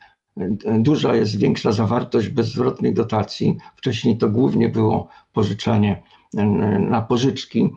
duża 0.80 1.16
jest 1.16 1.38
większa 1.38 1.72
zawartość 1.72 2.30
bezzwrotnych 2.30 2.94
dotacji. 2.94 3.58
Wcześniej 3.76 4.18
to 4.18 4.30
głównie 4.30 4.70
było 4.70 5.08
pożyczanie 5.34 6.04
na 6.80 7.02
pożyczki, 7.02 7.70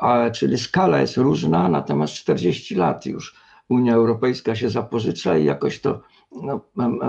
a, 0.00 0.30
czyli 0.30 0.58
skala 0.58 1.00
jest 1.00 1.16
różna, 1.16 1.68
natomiast 1.68 2.14
40 2.14 2.74
lat 2.74 3.06
już 3.06 3.34
Unia 3.68 3.94
Europejska 3.94 4.56
się 4.56 4.70
zapożycza 4.70 5.38
i 5.38 5.44
jakoś 5.44 5.80
to 5.80 6.00
no, 6.42 6.60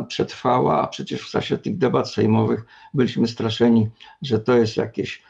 przetrwała, 0.08 0.82
a 0.82 0.88
przecież 0.88 1.22
w 1.22 1.32
czasie 1.32 1.58
tych 1.58 1.78
debat 1.78 2.10
sejmowych 2.10 2.66
byliśmy 2.94 3.28
straszeni, 3.28 3.90
że 4.22 4.40
to 4.40 4.58
jest 4.58 4.78
jakieś 4.78 5.24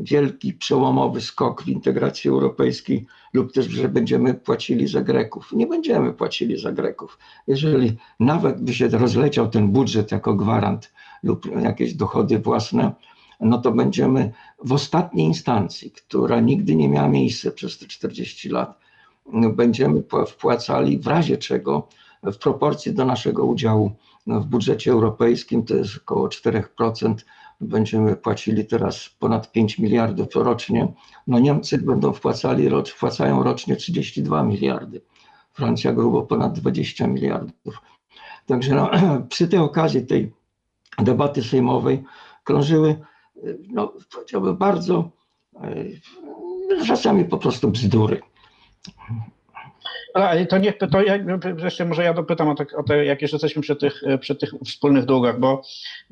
wielki, 0.00 0.52
przełomowy 0.52 1.20
skok 1.20 1.62
w 1.62 1.68
integracji 1.68 2.30
europejskiej, 2.30 3.06
lub 3.32 3.52
też, 3.52 3.66
że 3.66 3.88
będziemy 3.88 4.34
płacili 4.34 4.88
za 4.88 5.00
Greków. 5.00 5.52
Nie 5.52 5.66
będziemy 5.66 6.12
płacili 6.12 6.58
za 6.60 6.72
Greków. 6.72 7.18
Jeżeli 7.46 7.96
nawet 8.20 8.62
by 8.62 8.74
się 8.74 8.88
rozleciał 8.88 9.48
ten 9.48 9.68
budżet 9.68 10.12
jako 10.12 10.34
gwarant 10.34 10.92
lub 11.22 11.46
jakieś 11.62 11.94
dochody 11.94 12.38
własne, 12.38 12.92
no 13.40 13.58
to 13.58 13.72
będziemy 13.72 14.32
w 14.64 14.72
ostatniej 14.72 15.26
instancji, 15.26 15.90
która 15.90 16.40
nigdy 16.40 16.76
nie 16.76 16.88
miała 16.88 17.08
miejsca 17.08 17.50
przez 17.50 17.78
te 17.78 17.86
40 17.86 18.48
lat, 18.48 18.78
będziemy 19.56 20.02
wpłacali 20.26 20.98
w 20.98 21.06
razie 21.06 21.36
czego 21.36 21.88
w 22.22 22.36
proporcji 22.36 22.94
do 22.94 23.04
naszego 23.04 23.44
udziału 23.44 23.92
w 24.26 24.44
budżecie 24.44 24.90
europejskim, 24.90 25.64
to 25.64 25.74
jest 25.74 25.96
około 25.96 26.28
4% 26.28 27.14
będziemy 27.62 28.16
płacili 28.16 28.66
teraz 28.66 29.10
ponad 29.18 29.52
5 29.52 29.78
miliardów 29.78 30.28
rocznie. 30.34 30.92
No 31.26 31.38
Niemcy 31.38 31.78
będą 31.78 32.12
wpłacali, 32.12 32.70
wpłacają 32.86 33.42
rocznie 33.42 33.76
32 33.76 34.42
miliardy. 34.42 35.00
Francja 35.52 35.92
grubo 35.92 36.22
ponad 36.22 36.58
20 36.58 37.06
miliardów. 37.06 37.82
Także 38.46 38.74
no, 38.74 38.90
przy 39.28 39.48
tej 39.48 39.58
okazji 39.58 40.06
tej 40.06 40.32
debaty 40.98 41.42
sejmowej 41.42 42.02
krążyły, 42.44 42.96
no 43.68 43.92
powiedziałbym 44.12 44.56
bardzo, 44.56 45.10
e, 45.54 46.86
czasami 46.86 47.24
po 47.24 47.38
prostu 47.38 47.70
bzdury. 47.70 48.20
Ale 50.14 50.46
to 50.46 50.58
nie, 50.58 50.72
to 50.72 51.02
ja, 51.02 51.18
wreszcie 51.54 51.84
może 51.84 52.02
ja 52.02 52.14
dopytam 52.14 52.48
o, 52.48 52.54
te, 52.54 52.66
o 52.76 52.82
te, 52.82 53.04
jak 53.04 53.22
jeszcze 53.22 53.34
jesteśmy 53.34 53.62
przy 53.62 53.76
tych, 53.76 54.02
przy 54.20 54.34
tych 54.34 54.50
wspólnych 54.66 55.04
długach, 55.04 55.40
bo 55.40 55.62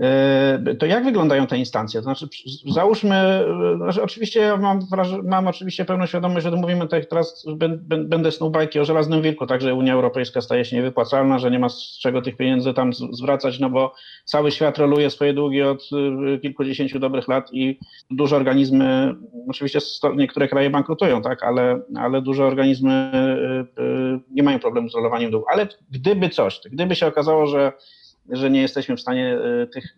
e, 0.01 0.75
to 0.79 0.87
jak 0.87 1.05
wyglądają 1.05 1.47
te 1.47 1.59
instancje? 1.59 2.01
To 2.01 2.05
znaczy, 2.05 2.29
załóżmy, 2.73 3.45
znaczy 3.77 4.03
oczywiście 4.03 4.41
ja 4.41 4.57
mam, 4.57 4.81
mam 5.25 5.49
oczywiście 5.49 5.85
pełną 5.85 6.07
świadomość, 6.07 6.45
że 6.45 6.51
mówimy 6.51 6.89
tak 6.89 7.07
teraz, 7.07 7.45
będę 7.87 8.33
snuł 8.33 8.51
bajki 8.51 8.81
o 8.81 8.85
żelaznym 8.85 9.23
wilku, 9.23 9.47
także 9.47 9.75
Unia 9.75 9.95
Europejska 9.95 10.41
staje 10.41 10.65
się 10.65 10.77
niewypłacalna, 10.77 11.39
że 11.39 11.51
nie 11.51 11.59
ma 11.59 11.69
z 11.69 11.99
czego 11.99 12.23
tych 12.23 12.37
pieniędzy 12.37 12.75
tam 12.75 12.93
zwracać, 12.93 13.61
no 13.61 13.71
bo 13.71 13.95
cały 14.25 14.51
świat 14.51 14.79
roluje 14.79 15.11
swoje 15.11 15.35
długi 15.35 15.63
od 15.63 15.89
e, 16.35 16.39
kilkudziesięciu 16.39 16.99
dobrych 16.99 17.29
lat 17.29 17.49
i 17.53 17.79
duże 18.11 18.37
organizmy, 18.37 19.15
oczywiście 19.49 19.79
niektóre 20.17 20.49
kraje 20.49 20.71
bankrutują, 20.71 21.23
tak, 21.23 21.43
ale, 21.43 21.81
ale 21.97 22.23
duże 22.23 22.45
organizmy 22.45 22.93
e, 23.77 23.90
nie 24.31 24.43
mają 24.43 24.59
problemu 24.59 24.89
z 24.89 24.95
rolowaniem 24.95 25.31
długu. 25.31 25.47
Ale 25.53 25.69
gdyby 25.91 26.29
coś, 26.29 26.61
gdyby 26.73 26.97
się 26.97 27.07
okazało, 27.07 27.47
że, 27.47 27.73
że 28.29 28.51
nie 28.51 28.61
jesteśmy 28.61 28.97
w 28.97 29.01
stanie 29.01 29.39
e, 29.63 29.67
tych 29.67 29.97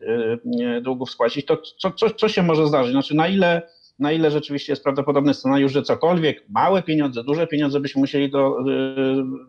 e, 0.61 0.81
długów 0.81 1.11
spłacić, 1.11 1.46
to 1.46 1.57
co, 1.78 1.90
co, 1.90 2.11
co 2.11 2.28
się 2.28 2.42
może 2.42 2.66
zdarzyć? 2.66 2.92
Znaczy 2.92 3.16
na 3.16 3.28
ile, 3.28 3.62
na 3.98 4.12
ile 4.12 4.31
rzeczywiście 4.31 4.72
jest 4.72 4.83
prawdopodobny 4.83 5.35
scenariusz, 5.35 5.72
że 5.72 5.83
cokolwiek, 5.83 6.44
małe 6.48 6.83
pieniądze, 6.83 7.24
duże 7.24 7.46
pieniądze 7.46 7.81
byśmy 7.81 8.00
musieli 8.00 8.31
do, 8.31 8.59
e, 8.61 8.64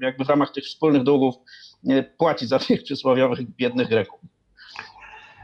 jakby 0.01 0.25
w 0.25 0.29
ramach 0.29 0.51
tych 0.51 0.63
wspólnych 0.63 1.03
długów 1.03 1.35
płacić 2.17 2.49
za 2.49 2.59
tych 2.59 2.83
przysłowiowych 2.83 3.55
biednych 3.55 3.89
Greków? 3.89 4.19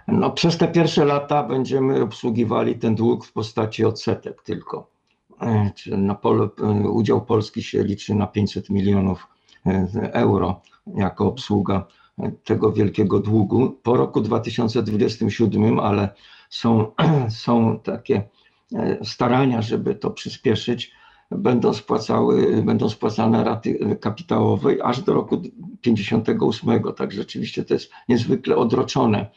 No, 0.08 0.32
przez 0.32 0.58
te 0.58 0.68
pierwsze 0.68 1.06
lata 1.06 1.44
będziemy 1.44 2.02
obsługiwali 2.02 2.76
ten 2.76 2.96
dług 2.96 3.26
w 3.26 3.34
postaci 3.34 3.86
odsetek 3.86 4.44
tylko. 4.44 4.99
E, 5.42 5.72
na 5.98 6.16
pol, 6.16 6.50
e, 6.60 6.90
udział 6.90 7.26
Polski 7.26 7.64
się 7.64 7.84
liczy 7.84 8.16
na 8.16 8.28
500 8.28 8.70
milionów 8.70 9.28
e, 9.66 9.88
euro 10.14 10.62
jako 10.96 11.28
obsługa 11.28 11.88
tego 12.44 12.72
wielkiego 12.72 13.20
długu 13.20 13.70
po 13.84 13.98
roku 13.98 14.22
2027, 14.22 15.80
ale 15.80 16.10
są, 16.50 16.92
są 17.46 17.80
takie 17.80 18.24
starania, 19.04 19.62
żeby 19.62 19.96
to 19.96 20.12
przyspieszyć 20.12 20.92
będą, 21.32 21.74
spłacały, 21.74 22.64
będą 22.64 22.90
spłacane 22.90 23.44
raty 23.44 23.98
kapitałowe 24.02 24.76
aż 24.84 25.02
do 25.02 25.14
roku 25.14 25.42
58. 25.82 26.84
Tak 26.98 27.12
rzeczywiście 27.12 27.66
to 27.66 27.74
jest 27.74 27.92
niezwykle 28.10 28.56
odroczone, 28.56 29.30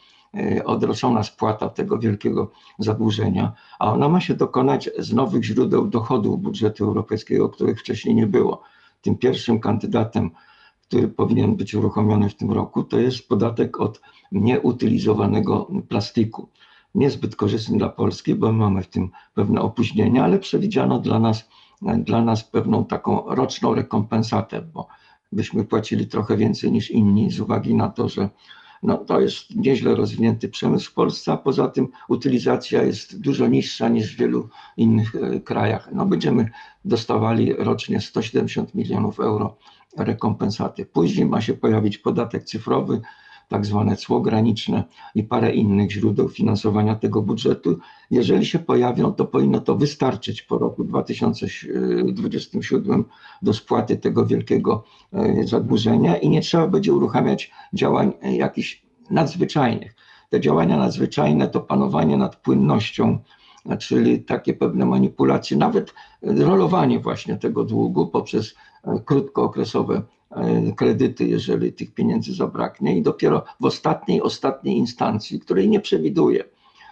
odroczona 0.64 1.23
spłata 1.23 1.68
tego 1.68 1.99
wielkiego 1.99 2.51
zadłużenia, 2.79 3.53
a 3.79 3.92
ona 3.92 4.09
ma 4.09 4.21
się 4.21 4.35
dokonać 4.35 4.90
z 4.99 5.12
nowych 5.12 5.45
źródeł 5.45 5.87
dochodów 5.87 6.42
budżetu 6.42 6.85
europejskiego, 6.85 7.49
których 7.49 7.81
wcześniej 7.81 8.14
nie 8.14 8.27
było. 8.27 8.62
Tym 9.03 9.16
pierwszym 9.16 9.61
kandydatem, 9.61 10.31
który 10.83 11.09
powinien 11.09 11.57
być 11.57 11.75
uruchomiony 11.75 12.29
w 12.29 12.35
tym 12.35 12.53
roku, 12.53 12.85
to 12.85 12.99
jest 12.99 13.29
podatek 13.29 13.81
od 13.81 14.01
nieutylizowanego 14.33 15.68
plastiku 15.88 16.49
niezbyt 16.95 17.37
korzystny 17.37 17.79
dla 17.79 17.88
Polski, 17.88 18.35
bo 18.35 18.53
mamy 18.53 18.83
w 18.83 18.88
tym 18.88 19.11
pewne 19.35 19.61
opóźnienia, 19.61 20.25
ale 20.25 20.38
przewidziano 20.38 20.99
dla 20.99 21.18
nas 21.18 21.49
dla 21.99 22.25
nas 22.25 22.45
pewną 22.45 22.85
taką 22.85 23.35
roczną 23.35 23.75
rekompensatę, 23.75 24.62
bo 24.62 24.88
byśmy 25.33 25.64
płacili 25.64 26.07
trochę 26.07 26.37
więcej 26.37 26.73
niż 26.73 26.90
inni 26.90 27.31
z 27.31 27.40
uwagi 27.40 27.75
na 27.75 27.88
to, 27.88 28.09
że 28.09 28.29
no, 28.83 28.99
to 28.99 29.21
jest 29.21 29.57
nieźle 29.57 29.95
rozwinięty 29.95 30.49
przemysł 30.49 30.90
w 30.90 30.95
Polsce, 30.95 31.33
a 31.33 31.37
poza 31.37 31.68
tym 31.68 31.88
utylizacja 32.09 32.83
jest 32.83 33.21
dużo 33.21 33.47
niższa 33.47 33.88
niż 33.88 34.14
w 34.14 34.18
wielu 34.18 34.49
innych 34.77 35.14
e, 35.14 35.40
krajach. 35.40 35.88
No, 35.92 36.07
będziemy 36.07 36.51
dostawali 36.85 37.53
rocznie 37.53 38.01
170 38.01 38.75
milionów 38.75 39.21
euro 39.21 39.57
rekompensaty. 39.97 40.87
Później 40.87 41.27
ma 41.27 41.40
się 41.40 41.55
pojawić 41.55 41.99
podatek 41.99 42.45
cyfrowy, 42.45 43.01
tak 43.53 43.67
zwane 43.67 43.97
cło 43.97 44.21
graniczne 44.21 44.85
i 45.15 45.23
parę 45.23 45.55
innych 45.55 45.93
źródeł 45.93 46.29
finansowania 46.29 46.95
tego 46.95 47.23
budżetu. 47.23 47.79
Jeżeli 48.11 48.47
się 48.47 48.59
pojawią, 48.59 49.12
to 49.12 49.25
powinno 49.25 49.61
to 49.61 49.77
wystarczyć 49.77 50.43
po 50.43 50.59
roku 50.59 50.85
2027 50.85 53.05
do 53.43 53.53
spłaty 53.53 53.97
tego 53.97 54.27
wielkiego 54.27 54.85
e, 55.12 55.47
zadłużenia 55.47 56.17
i 56.17 56.29
nie 56.29 56.41
trzeba 56.41 56.67
będzie 56.67 56.93
uruchamiać 56.93 57.51
działań 57.73 58.12
e, 58.23 58.37
jakichś 58.37 58.83
nadzwyczajnych. 59.11 59.95
Te 60.31 60.41
działania 60.41 60.77
nadzwyczajne 60.77 61.49
to 61.49 61.61
panowanie 61.61 62.17
nad 62.17 62.37
płynnością, 62.37 63.19
czyli 63.79 64.21
takie 64.21 64.55
pewne 64.55 64.87
manipulacje, 64.87 65.57
nawet 65.57 65.95
rolowanie 66.23 67.01
właśnie 67.01 67.37
tego 67.37 67.65
długu 67.65 68.07
poprzez 68.07 68.55
e, 68.85 69.01
krótkookresowe 69.05 69.97
E, 69.97 70.03
kredyty, 70.77 71.25
jeżeli 71.25 71.73
tych 71.73 71.95
pieniędzy 71.95 72.35
zabraknie, 72.35 72.99
i 72.99 73.03
dopiero 73.03 73.45
w 73.61 73.64
ostatniej, 73.64 74.23
ostatniej 74.23 74.77
instancji, 74.77 75.40
której 75.40 75.68
nie 75.68 75.81
przewiduję, 75.81 76.45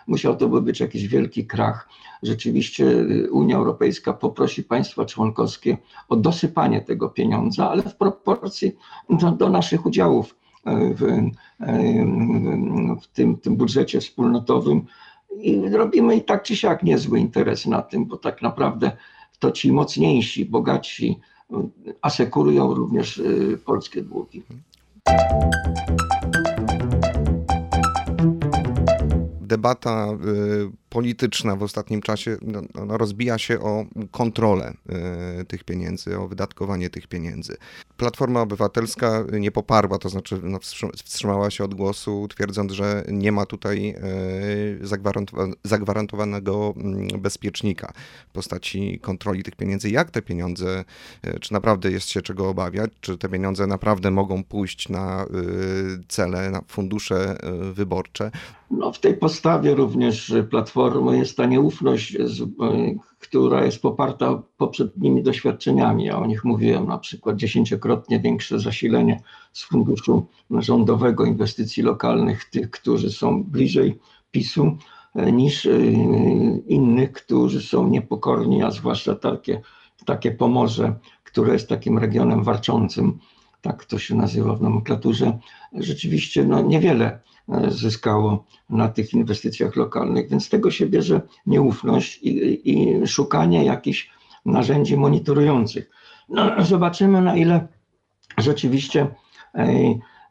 musiał 0.06 0.36
to 0.36 0.48
by 0.48 0.62
być 0.62 0.80
jakiś 0.80 1.08
wielki 1.08 1.46
krach. 1.46 1.88
Rzeczywiście 2.22 2.84
y, 2.84 3.30
Unia 3.32 3.56
Europejska 3.56 4.12
poprosi 4.12 4.64
państwa 4.64 5.04
członkowskie 5.04 5.76
o 6.08 6.16
dosypanie 6.16 6.80
tego 6.80 7.08
pieniądza, 7.08 7.70
ale 7.70 7.82
w 7.82 7.96
proporcji 7.96 8.76
do, 9.10 9.30
do 9.30 9.48
naszych 9.48 9.86
udziałów 9.86 10.36
e, 10.64 10.94
w, 10.94 11.02
e, 11.02 11.30
w 13.02 13.06
tym, 13.06 13.36
tym 13.36 13.56
budżecie 13.56 14.00
wspólnotowym. 14.00 14.82
I 15.36 15.68
robimy 15.68 16.16
i 16.16 16.22
tak 16.22 16.42
czy 16.42 16.56
siak 16.56 16.82
niezły 16.82 17.20
interes 17.20 17.66
na 17.66 17.82
tym, 17.82 18.06
bo 18.06 18.16
tak 18.16 18.42
naprawdę 18.42 18.92
to 19.38 19.50
ci 19.50 19.72
mocniejsi, 19.72 20.44
bogatsi, 20.44 21.20
asekurują 22.02 22.74
również 22.74 23.18
y, 23.18 23.58
polskie 23.64 24.02
długi. 24.02 24.42
Debata 29.40 30.08
y, 30.12 30.89
polityczna 30.90 31.56
w 31.56 31.62
ostatnim 31.62 32.02
czasie 32.02 32.36
no, 32.42 32.62
no, 32.74 32.98
rozbija 32.98 33.38
się 33.38 33.60
o 33.60 33.84
kontrolę 34.10 34.74
y, 35.40 35.44
tych 35.44 35.64
pieniędzy, 35.64 36.18
o 36.18 36.28
wydatkowanie 36.28 36.90
tych 36.90 37.06
pieniędzy. 37.06 37.56
Platforma 37.96 38.40
Obywatelska 38.40 39.24
nie 39.32 39.50
poparła, 39.50 39.98
to 39.98 40.08
znaczy 40.08 40.40
no, 40.42 40.58
wstrzymała 41.04 41.50
się 41.50 41.64
od 41.64 41.74
głosu, 41.74 42.28
twierdząc, 42.28 42.72
że 42.72 43.04
nie 43.08 43.32
ma 43.32 43.46
tutaj 43.46 43.94
y, 44.74 44.86
zagwarantowanego 45.64 46.74
mm, 46.76 47.08
bezpiecznika 47.18 47.92
w 48.28 48.32
postaci 48.32 48.98
kontroli 48.98 49.42
tych 49.42 49.56
pieniędzy. 49.56 49.90
Jak 49.90 50.10
te 50.10 50.22
pieniądze, 50.22 50.84
y, 51.26 51.40
czy 51.40 51.52
naprawdę 51.52 51.90
jest 51.90 52.08
się 52.08 52.22
czego 52.22 52.48
obawiać, 52.48 52.90
czy 53.00 53.18
te 53.18 53.28
pieniądze 53.28 53.66
naprawdę 53.66 54.10
mogą 54.10 54.44
pójść 54.44 54.88
na 54.88 55.26
cele, 56.08 56.50
na 56.50 56.62
fundusze 56.68 57.36
wyborcze? 57.72 58.30
No, 58.70 58.92
w 58.92 59.00
tej 59.00 59.14
postawie 59.14 59.74
również 59.74 60.34
Platformy 60.50 60.79
jest 61.12 61.36
ta 61.36 61.46
nieufność, 61.46 62.16
która 63.18 63.64
jest 63.64 63.82
poparta 63.82 64.42
poprzednimi 64.56 65.22
doświadczeniami. 65.22 66.04
Ja 66.04 66.18
o 66.18 66.26
nich 66.26 66.44
mówiłem, 66.44 66.86
na 66.86 66.98
przykład 66.98 67.36
dziesięciokrotnie 67.36 68.20
większe 68.20 68.60
zasilenie 68.60 69.20
z 69.52 69.64
funduszu 69.64 70.26
rządowego 70.50 71.24
inwestycji 71.24 71.82
lokalnych 71.82 72.44
tych, 72.44 72.70
którzy 72.70 73.10
są 73.10 73.44
bliżej 73.44 73.98
PiSu, 74.30 74.76
niż 75.14 75.66
e, 75.66 75.80
innych, 76.66 77.12
którzy 77.12 77.62
są 77.62 77.88
niepokorni, 77.88 78.62
a 78.62 78.70
zwłaszcza 78.70 79.14
takie, 79.14 79.60
takie 80.06 80.30
Pomorze, 80.30 80.94
które 81.24 81.52
jest 81.52 81.68
takim 81.68 81.98
regionem 81.98 82.44
warczącym, 82.44 83.18
tak 83.60 83.84
to 83.84 83.98
się 83.98 84.14
nazywa 84.14 84.54
w 84.54 84.62
nomenklaturze, 84.62 85.38
rzeczywiście 85.72 86.44
no, 86.44 86.60
niewiele 86.60 87.06
e, 87.06 87.20
zyskało 87.68 88.44
na 88.70 88.88
tych 88.88 89.12
inwestycjach 89.12 89.76
lokalnych, 89.76 90.28
więc 90.28 90.46
z 90.46 90.48
tego 90.48 90.70
się 90.70 90.86
bierze 90.86 91.20
nieufność 91.46 92.18
i, 92.22 92.70
i 92.70 93.06
szukanie 93.06 93.64
jakichś 93.64 94.10
narzędzi 94.44 94.96
monitorujących. 94.96 95.90
No, 96.28 96.64
zobaczymy, 96.64 97.22
na 97.22 97.36
ile 97.36 97.68
rzeczywiście 98.38 99.06
e, 99.54 99.68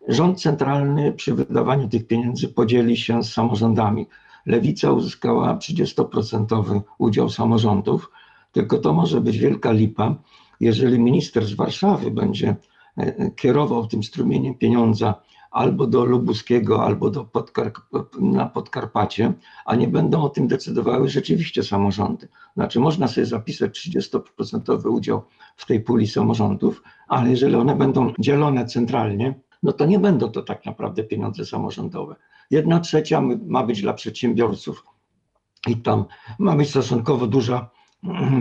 rząd 0.07 0.41
centralny 0.41 1.13
przy 1.13 1.33
wydawaniu 1.33 1.89
tych 1.89 2.07
pieniędzy 2.07 2.47
podzieli 2.47 2.97
się 2.97 3.23
z 3.23 3.33
samorządami. 3.33 4.07
Lewica 4.45 4.91
uzyskała 4.91 5.55
30% 5.55 6.81
udział 6.97 7.29
samorządów, 7.29 8.11
tylko 8.51 8.77
to 8.77 8.93
może 8.93 9.21
być 9.21 9.37
wielka 9.37 9.71
lipa, 9.71 10.15
jeżeli 10.59 10.99
minister 10.99 11.45
z 11.45 11.53
Warszawy 11.53 12.11
będzie 12.11 12.55
E, 12.99 13.31
kierował 13.31 13.87
tym 13.87 14.03
strumieniem 14.03 14.55
pieniądza 14.55 15.15
albo 15.51 15.87
do 15.87 16.05
Lubuskiego, 16.05 16.85
albo 16.85 17.09
do 17.09 17.23
Podkar 17.23 17.71
na 18.19 18.45
Podkarpacie, 18.45 19.33
a 19.65 19.75
nie 19.75 19.87
będą 19.87 20.21
o 20.21 20.29
tym 20.29 20.47
decydowały 20.47 21.09
rzeczywiście 21.09 21.63
samorządy. 21.63 22.27
Znaczy 22.55 22.79
można 22.79 23.07
sobie 23.07 23.25
zapisać 23.25 23.89
30% 23.89 24.89
udział 24.89 25.21
w 25.55 25.65
tej 25.65 25.79
puli 25.79 26.07
samorządów, 26.07 26.83
ale 27.07 27.29
jeżeli 27.29 27.55
one 27.55 27.75
będą 27.75 28.13
dzielone 28.19 28.65
centralnie, 28.65 29.39
no 29.63 29.73
to 29.73 29.85
nie 29.85 29.99
będą 29.99 30.31
to 30.31 30.41
tak 30.41 30.65
naprawdę 30.65 31.03
pieniądze 31.03 31.45
samorządowe. 31.45 32.15
Jedna 32.51 32.79
trzecia 32.79 33.21
ma 33.47 33.63
być 33.63 33.81
dla 33.81 33.93
przedsiębiorców 33.93 34.83
i 35.67 35.77
tam 35.77 36.05
ma 36.39 36.55
być 36.55 36.69
stosunkowo 36.69 37.27
duża 37.27 37.69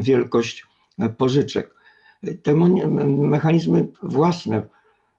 wielkość 0.00 0.66
pożyczek. 1.16 1.74
Te 2.42 2.54
mechanizmy 3.06 3.88
własne 4.02 4.62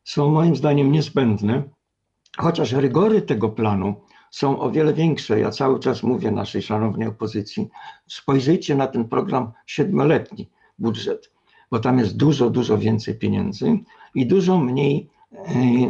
są 0.03 0.29
moim 0.29 0.55
zdaniem 0.55 0.91
niezbędne, 0.91 1.63
chociaż 2.37 2.71
rygory 2.71 3.21
tego 3.21 3.49
planu 3.49 3.95
są 4.31 4.59
o 4.59 4.71
wiele 4.71 4.93
większe. 4.93 5.39
Ja 5.39 5.51
cały 5.51 5.79
czas 5.79 6.03
mówię 6.03 6.31
naszej 6.31 6.61
szanownej 6.61 7.07
opozycji, 7.07 7.69
spojrzyjcie 8.07 8.75
na 8.75 8.87
ten 8.87 9.07
program 9.07 9.51
siedmioletni 9.65 10.49
budżet, 10.79 11.31
bo 11.71 11.79
tam 11.79 11.99
jest 11.99 12.17
dużo, 12.17 12.49
dużo 12.49 12.77
więcej 12.77 13.15
pieniędzy 13.15 13.79
i 14.15 14.27
dużo 14.27 14.57
mniej 14.57 15.09
e, 15.33 15.41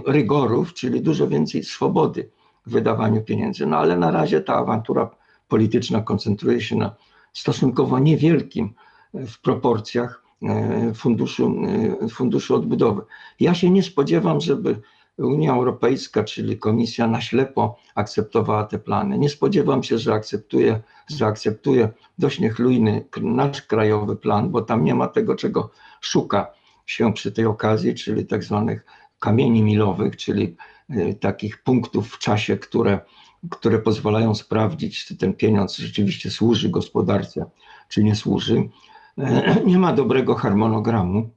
rygorów, 0.06 0.74
czyli 0.74 1.02
dużo 1.02 1.28
więcej 1.28 1.64
swobody 1.64 2.30
w 2.66 2.72
wydawaniu 2.72 3.22
pieniędzy. 3.22 3.66
No 3.66 3.78
ale 3.78 3.98
na 3.98 4.12
razie 4.12 4.42
ta 4.42 4.56
awantura 4.56 5.10
polityczna 5.48 6.02
koncentruje 6.02 6.62
się 6.62 6.76
na 6.76 6.96
stosunkowo 7.34 8.00
niewielkim 8.00 8.74
e, 9.14 9.26
w 9.28 9.42
proporcjach 9.42 10.30
E, 10.44 10.94
funduszu, 10.94 11.56
funduszu 12.10 12.56
odbudowy. 12.56 13.02
Ja 13.40 13.54
się 13.54 13.70
nie 13.70 13.84
spodziewam, 13.84 14.42
żeby 14.42 14.82
Unia 15.20 15.54
Europejska, 15.54 16.24
czyli 16.24 16.58
Komisja 16.58 17.08
na 17.08 17.22
ślepo 17.22 17.78
akceptowała 17.96 18.64
te 18.64 18.80
plany. 18.80 19.18
Nie 19.18 19.30
spodziewam 19.30 19.84
się, 19.84 19.98
że 19.98 20.14
akceptuje, 20.14 20.82
zaakceptuje 21.08 21.90
dość 22.18 22.40
niechlujny 22.40 23.06
nasz 23.22 23.62
krajowy 23.62 24.16
plan, 24.16 24.50
bo 24.50 24.62
tam 24.62 24.84
nie 24.84 24.96
ma 24.96 25.08
tego, 25.08 25.36
czego 25.36 25.72
szuka 26.02 26.48
się 26.86 27.14
przy 27.14 27.32
tej 27.32 27.46
okazji, 27.46 27.96
czyli 27.96 28.26
tak 28.26 28.44
zwanych 28.44 28.86
kamieni 29.20 29.64
milowych, 29.64 30.18
czyli 30.18 30.56
e, 30.90 31.14
takich 31.14 31.64
punktów 31.64 32.10
w 32.10 32.18
czasie, 32.18 32.58
które, 32.58 33.00
które 33.50 33.80
pozwalają 33.80 34.36
sprawdzić, 34.36 35.06
czy 35.06 35.18
ten 35.18 35.34
pieniądz 35.34 35.78
rzeczywiście 35.78 36.32
służy 36.32 36.70
gospodarce, 36.70 37.46
czy 37.90 38.04
nie 38.04 38.16
służy. 38.16 38.70
nie 39.66 39.78
ma 39.78 39.94
dobrego 39.94 40.36
harmonogramu, 40.36 41.30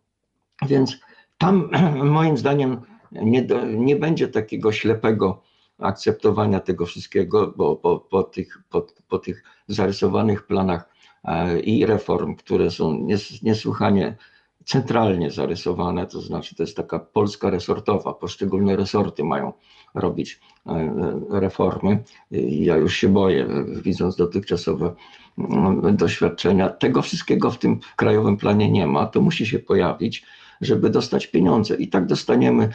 więc 0.67 0.99
tam 1.39 1.71
moim 2.05 2.37
zdaniem 2.37 2.81
nie, 3.13 3.47
nie 3.77 3.97
będzie 3.97 4.29
takiego 4.29 4.73
ślepego 4.73 5.43
akceptowania 5.79 6.61
tego 6.61 6.87
wszystkiego, 6.87 7.55
bo 7.57 7.77
po, 7.77 8.01
po, 8.01 8.23
tych, 8.23 8.63
po, 8.71 8.87
po 9.09 9.19
tych 9.19 9.45
zarysowanych 9.69 10.47
planach 10.47 10.89
e, 11.25 11.61
i 11.61 11.87
reform, 11.87 12.35
które 12.35 12.71
są 12.71 13.07
niesłychanie 13.43 14.17
centralnie 14.65 15.31
zarysowane, 15.31 16.07
to 16.07 16.21
znaczy 16.21 16.55
to 16.55 16.63
jest 16.63 16.77
taka 16.77 16.99
Polska 16.99 17.51
resortowa, 17.51 18.15
poszczególne 18.15 18.77
resorty 18.77 19.25
mają 19.25 19.53
robić 19.95 20.41
e, 20.67 21.21
reformy. 21.31 22.05
Ja 22.51 22.77
już 22.77 22.97
się 22.97 23.09
boję, 23.09 23.49
widząc 23.83 24.17
dotychczasowe 24.17 24.95
mm, 25.39 25.97
doświadczenia. 25.97 26.69
Tego 26.69 27.03
wszystkiego 27.03 27.51
w 27.51 27.59
tym 27.59 27.81
krajowym 27.97 28.37
planie 28.37 28.71
nie 28.71 28.87
ma, 28.87 29.07
to 29.07 29.21
musi 29.21 29.47
się 29.47 29.59
pojawić, 29.59 30.27
żeby 30.61 30.91
dostać 30.91 31.27
pieniądze. 31.27 31.77
I 31.77 31.89
tak 31.89 32.07
dostaniemy 32.07 32.69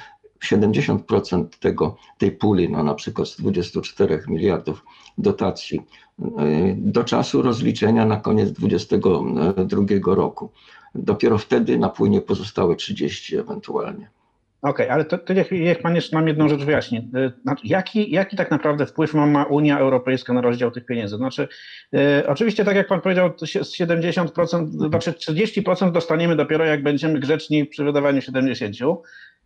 70% 0.46 1.46
tego, 1.60 1.98
tej 2.18 2.32
puli, 2.32 2.70
no 2.70 2.84
na 2.84 2.94
przykład 2.94 3.28
z 3.28 3.38
24 3.38 4.24
miliardów 4.28 4.86
dotacji, 5.18 5.82
e, 6.20 6.76
do 6.78 7.04
czasu 7.04 7.42
rozliczenia 7.42 8.06
na 8.06 8.18
koniec 8.18 8.52
2022 8.52 10.16
roku. 10.16 10.50
Dopiero 10.96 11.38
wtedy 11.38 11.78
napłynie 11.78 12.22
pozostałe 12.22 12.76
30 12.76 13.38
ewentualnie. 13.38 14.10
Okej, 14.62 14.86
okay, 14.86 14.94
ale 14.94 15.06
to, 15.06 15.18
to 15.18 15.34
niech 15.34 15.80
Pan 15.82 15.96
jeszcze 15.96 16.16
nam 16.16 16.28
jedną 16.28 16.50
rzecz 16.50 16.64
wyjaśni. 16.64 16.98
Y, 16.98 17.32
jaki, 17.64 18.12
jaki 18.12 18.38
tak 18.38 18.52
naprawdę 18.52 18.86
wpływ 18.86 19.14
ma, 19.14 19.26
ma 19.26 19.44
Unia 19.44 19.80
Europejska 19.80 20.34
na 20.34 20.42
rozdział 20.42 20.72
tych 20.72 20.86
pieniędzy? 20.86 21.16
Znaczy, 21.16 21.48
y, 21.94 22.28
oczywiście 22.28 22.66
tak 22.66 22.76
jak 22.76 22.88
Pan 22.88 23.02
powiedział, 23.02 23.34
z 23.40 23.80
70%, 23.80 24.68
znaczy 24.90 25.12
30% 25.12 25.92
dostaniemy 25.92 26.36
dopiero 26.36 26.66
jak 26.66 26.84
będziemy 26.84 27.20
grzeczni 27.20 27.66
przy 27.66 27.84
wydawaniu 27.84 28.20
70%. 28.20 28.98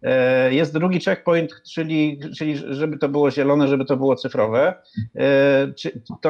E, 0.04 0.54
jest 0.54 0.74
drugi 0.74 1.00
checkpoint, 1.00 1.62
czyli, 1.74 2.20
czyli 2.38 2.58
żeby 2.58 2.98
to 2.98 3.10
było 3.10 3.32
zielone, 3.32 3.68
żeby 3.68 3.86
to 3.86 3.98
było 3.98 4.16
cyfrowe. 4.16 4.74
E, 5.16 5.68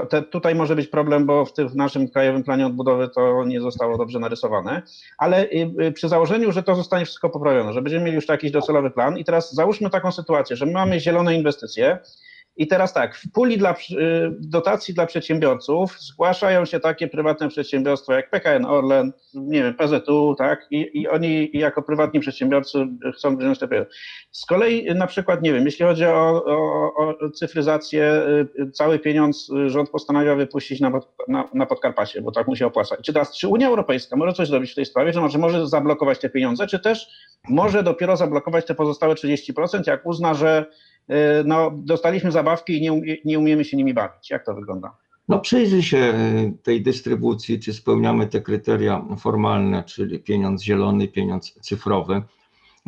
to, 0.10 0.22
tutaj 0.22 0.56
może 0.56 0.76
być 0.76 0.88
problem, 0.88 1.26
bo 1.26 1.46
w, 1.46 1.54
tym, 1.54 1.70
w 1.70 1.76
naszym 1.76 2.08
krajowym 2.08 2.44
planie 2.44 2.66
odbudowy 2.66 3.10
to 3.10 3.46
nie 3.46 3.62
zostało 3.62 3.98
dobrze 3.98 4.20
narysowane, 4.20 4.82
ale 5.18 5.44
y, 5.44 5.74
y, 5.82 5.92
przy 5.92 6.10
założeniu, 6.10 6.52
że 6.52 6.64
to 6.64 6.76
zostanie 6.76 7.06
wszystko 7.06 7.30
poprawione, 7.30 7.74
że 7.74 7.82
będziemy 7.82 8.06
mieli 8.06 8.16
już 8.16 8.28
jakiś 8.28 8.52
docelowy 8.52 8.92
plan 8.92 9.18
i 9.18 9.24
teraz 9.24 9.54
załóżmy 9.54 9.90
taką 9.90 10.12
sytuację, 10.12 10.56
że 10.56 10.66
mamy 10.66 11.00
zielone 11.00 11.36
inwestycje, 11.36 12.00
i 12.56 12.68
teraz 12.68 12.94
tak, 12.94 13.16
w 13.16 13.32
puli 13.32 13.58
dla, 13.58 13.72
y, 13.72 13.76
dotacji 14.40 14.94
dla 14.94 15.06
przedsiębiorców 15.06 16.00
zgłaszają 16.00 16.66
się 16.66 16.80
takie 16.80 17.08
prywatne 17.08 17.50
przedsiębiorstwa 17.50 18.16
jak 18.16 18.30
PKN 18.30 18.66
Orlen, 18.66 19.14
nie 19.34 19.64
wiem, 19.64 19.74
PZU, 19.74 20.36
tak, 20.38 20.68
i, 20.72 20.90
i 20.94 21.08
oni 21.08 21.50
jako 21.54 21.82
prywatni 21.82 22.20
przedsiębiorcy 22.20 22.88
chcą 23.16 23.38
wziąć 23.38 23.60
te 23.60 23.68
pieniądze. 23.68 23.92
Z 24.32 24.46
kolei 24.46 24.96
na 24.96 25.08
przykład, 25.08 25.42
nie 25.42 25.54
wiem, 25.54 25.66
jeśli 25.66 25.86
chodzi 25.86 26.06
o, 26.06 26.46
o, 26.46 26.94
o 26.96 27.30
cyfryzację, 27.30 28.24
y, 28.60 28.72
cały 28.72 29.00
pieniądz 29.00 29.52
rząd 29.68 29.90
postanawia 29.90 30.36
wypuścić 30.36 30.80
na, 30.80 30.92
na, 31.28 31.50
na 31.54 31.66
Podkarpacie, 31.66 32.22
bo 32.22 32.32
tak 32.32 32.48
mu 32.48 32.56
się 32.56 32.66
opłaca. 32.66 32.98
Czy, 32.98 33.14
teraz, 33.14 33.38
czy 33.38 33.48
Unia 33.48 33.68
Europejska 33.68 34.16
może 34.16 34.34
coś 34.34 34.48
zrobić 34.48 34.72
w 34.72 34.76
tej 34.76 34.86
sprawie, 34.86 35.14
że 35.14 35.22
może, 35.22 35.38
może 35.38 35.68
zablokować 35.68 36.20
te 36.20 36.30
pieniądze, 36.30 36.68
czy 36.68 36.80
też 36.80 37.08
może 37.50 37.84
dopiero 37.84 38.18
zablokować 38.18 38.66
te 38.66 38.76
pozostałe 38.76 39.16
30%, 39.16 39.88
jak 39.88 40.06
uzna, 40.06 40.34
że 40.34 40.66
y, 40.66 40.91
no, 41.46 41.72
dostaliśmy 41.76 42.32
zabawki 42.32 42.78
i 42.78 42.82
nie, 42.82 43.18
nie 43.26 43.40
umiemy 43.40 43.66
się 43.66 43.78
nimi 43.78 43.94
bawić. 43.94 44.30
Jak 44.30 44.46
to 44.46 44.54
wygląda? 44.54 44.96
No 45.28 45.40
przyjrzy 45.40 45.84
się 45.84 45.98
y, 45.98 46.64
tej 46.64 46.82
dystrybucji, 46.82 47.60
czy 47.60 47.74
spełniamy 47.74 48.28
te 48.28 48.42
kryteria 48.42 49.06
formalne, 49.18 49.84
czyli 49.84 50.20
pieniądz 50.20 50.62
zielony, 50.64 51.08
pieniądz 51.08 51.54
cyfrowy. 51.62 52.22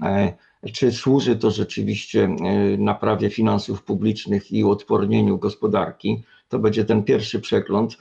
E, 0.04 0.34
czy 0.74 0.92
służy 0.92 1.36
to 1.36 1.52
rzeczywiście 1.52 2.36
naprawie 2.78 3.30
finansów 3.30 3.84
publicznych 3.84 4.52
i 4.52 4.64
uodpornieniu 4.64 5.38
gospodarki? 5.38 6.24
To 6.50 6.60
będzie 6.60 6.86
ten 6.86 7.04
pierwszy 7.04 7.40
przegląd. 7.40 7.98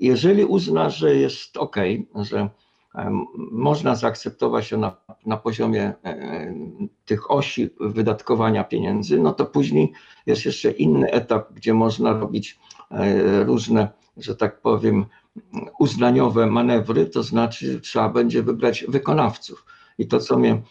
Jeżeli 0.00 0.44
uzna, 0.44 0.90
że 0.90 1.16
jest 1.16 1.56
ok, 1.56 1.76
że 2.14 2.48
można 3.50 3.94
zaakceptować 3.94 4.68
to 4.68 4.76
na, 4.76 4.96
na 5.26 5.36
poziomie 5.36 5.92
e, 6.04 6.54
tych 7.04 7.30
osi 7.30 7.70
wydatkowania 7.80 8.64
pieniędzy, 8.64 9.20
no 9.20 9.32
to 9.32 9.46
później 9.46 9.92
jest 10.26 10.44
jeszcze 10.44 10.70
inny 10.70 11.10
etap, 11.10 11.52
gdzie 11.52 11.74
można 11.74 12.12
robić 12.12 12.58
e, 12.90 13.44
różne, 13.44 13.88
że 14.16 14.36
tak 14.36 14.60
powiem, 14.60 15.06
uznaniowe 15.78 16.46
manewry, 16.46 17.06
to 17.06 17.22
znaczy 17.22 17.80
trzeba 17.80 18.08
będzie 18.08 18.42
wybrać 18.42 18.84
wykonawców. 18.88 19.64
I 19.98 20.06
to, 20.06 20.20
co 20.20 20.38
mnie, 20.38 20.62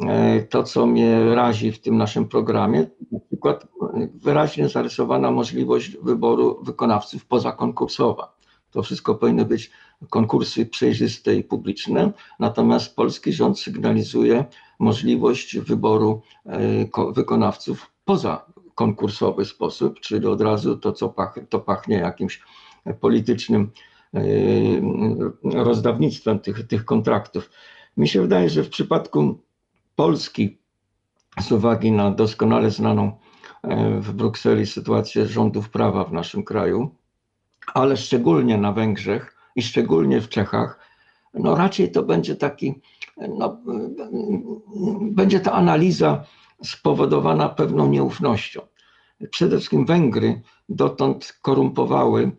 e, 0.00 0.42
to, 0.42 0.62
co 0.62 0.86
mnie 0.86 1.34
razi 1.34 1.72
w 1.72 1.80
tym 1.80 1.96
naszym 1.96 2.28
programie, 2.28 2.86
na 3.12 3.20
przykład 3.20 3.66
wyraźnie 4.14 4.68
zarysowana 4.68 5.30
możliwość 5.30 5.96
wyboru 5.96 6.58
wykonawców 6.62 7.26
pozakonkursowa. 7.26 8.36
To 8.70 8.82
wszystko 8.82 9.14
powinny 9.14 9.44
być 9.44 9.70
konkursy 10.10 10.66
przejrzyste 10.66 11.34
i 11.34 11.44
publiczne, 11.44 12.12
natomiast 12.38 12.96
polski 12.96 13.32
rząd 13.32 13.60
sygnalizuje 13.60 14.44
możliwość 14.78 15.58
wyboru 15.58 16.22
e, 16.46 17.12
wykonawców 17.12 17.90
poza 18.04 18.46
konkursowy 18.74 19.44
sposób, 19.44 20.00
czyli 20.00 20.26
od 20.26 20.40
razu 20.40 20.76
to, 20.76 20.92
co 20.92 21.08
pachnie, 21.08 21.42
to 21.42 21.60
pachnie 21.60 21.96
jakimś 21.96 22.42
politycznym 23.00 23.70
e, 24.14 24.20
rozdawnictwem 25.44 26.38
tych, 26.38 26.66
tych 26.66 26.84
kontraktów. 26.84 27.50
Mi 27.96 28.08
się 28.08 28.22
wydaje, 28.22 28.50
że 28.50 28.64
w 28.64 28.68
przypadku 28.68 29.38
Polski, 29.96 30.58
z 31.40 31.52
uwagi 31.52 31.92
na 31.92 32.10
doskonale 32.10 32.70
znaną 32.70 33.18
e, 33.62 34.00
w 34.00 34.12
Brukseli 34.12 34.66
sytuację 34.66 35.26
rządów 35.26 35.70
prawa 35.70 36.04
w 36.04 36.12
naszym 36.12 36.44
kraju, 36.44 36.94
ale 37.74 37.96
szczególnie 37.96 38.58
na 38.58 38.72
Węgrzech 38.72 39.31
i 39.56 39.62
szczególnie 39.62 40.20
w 40.20 40.28
Czechach, 40.28 40.78
no 41.34 41.56
raczej 41.56 41.90
to 41.92 42.02
będzie 42.02 42.36
taki, 42.36 42.74
no, 43.38 43.60
będzie 45.00 45.40
ta 45.40 45.52
analiza 45.52 46.24
spowodowana 46.64 47.48
pewną 47.48 47.88
nieufnością. 47.88 48.60
Przede 49.30 49.56
wszystkim 49.56 49.86
Węgry 49.86 50.40
dotąd 50.68 51.38
korumpowały 51.42 52.30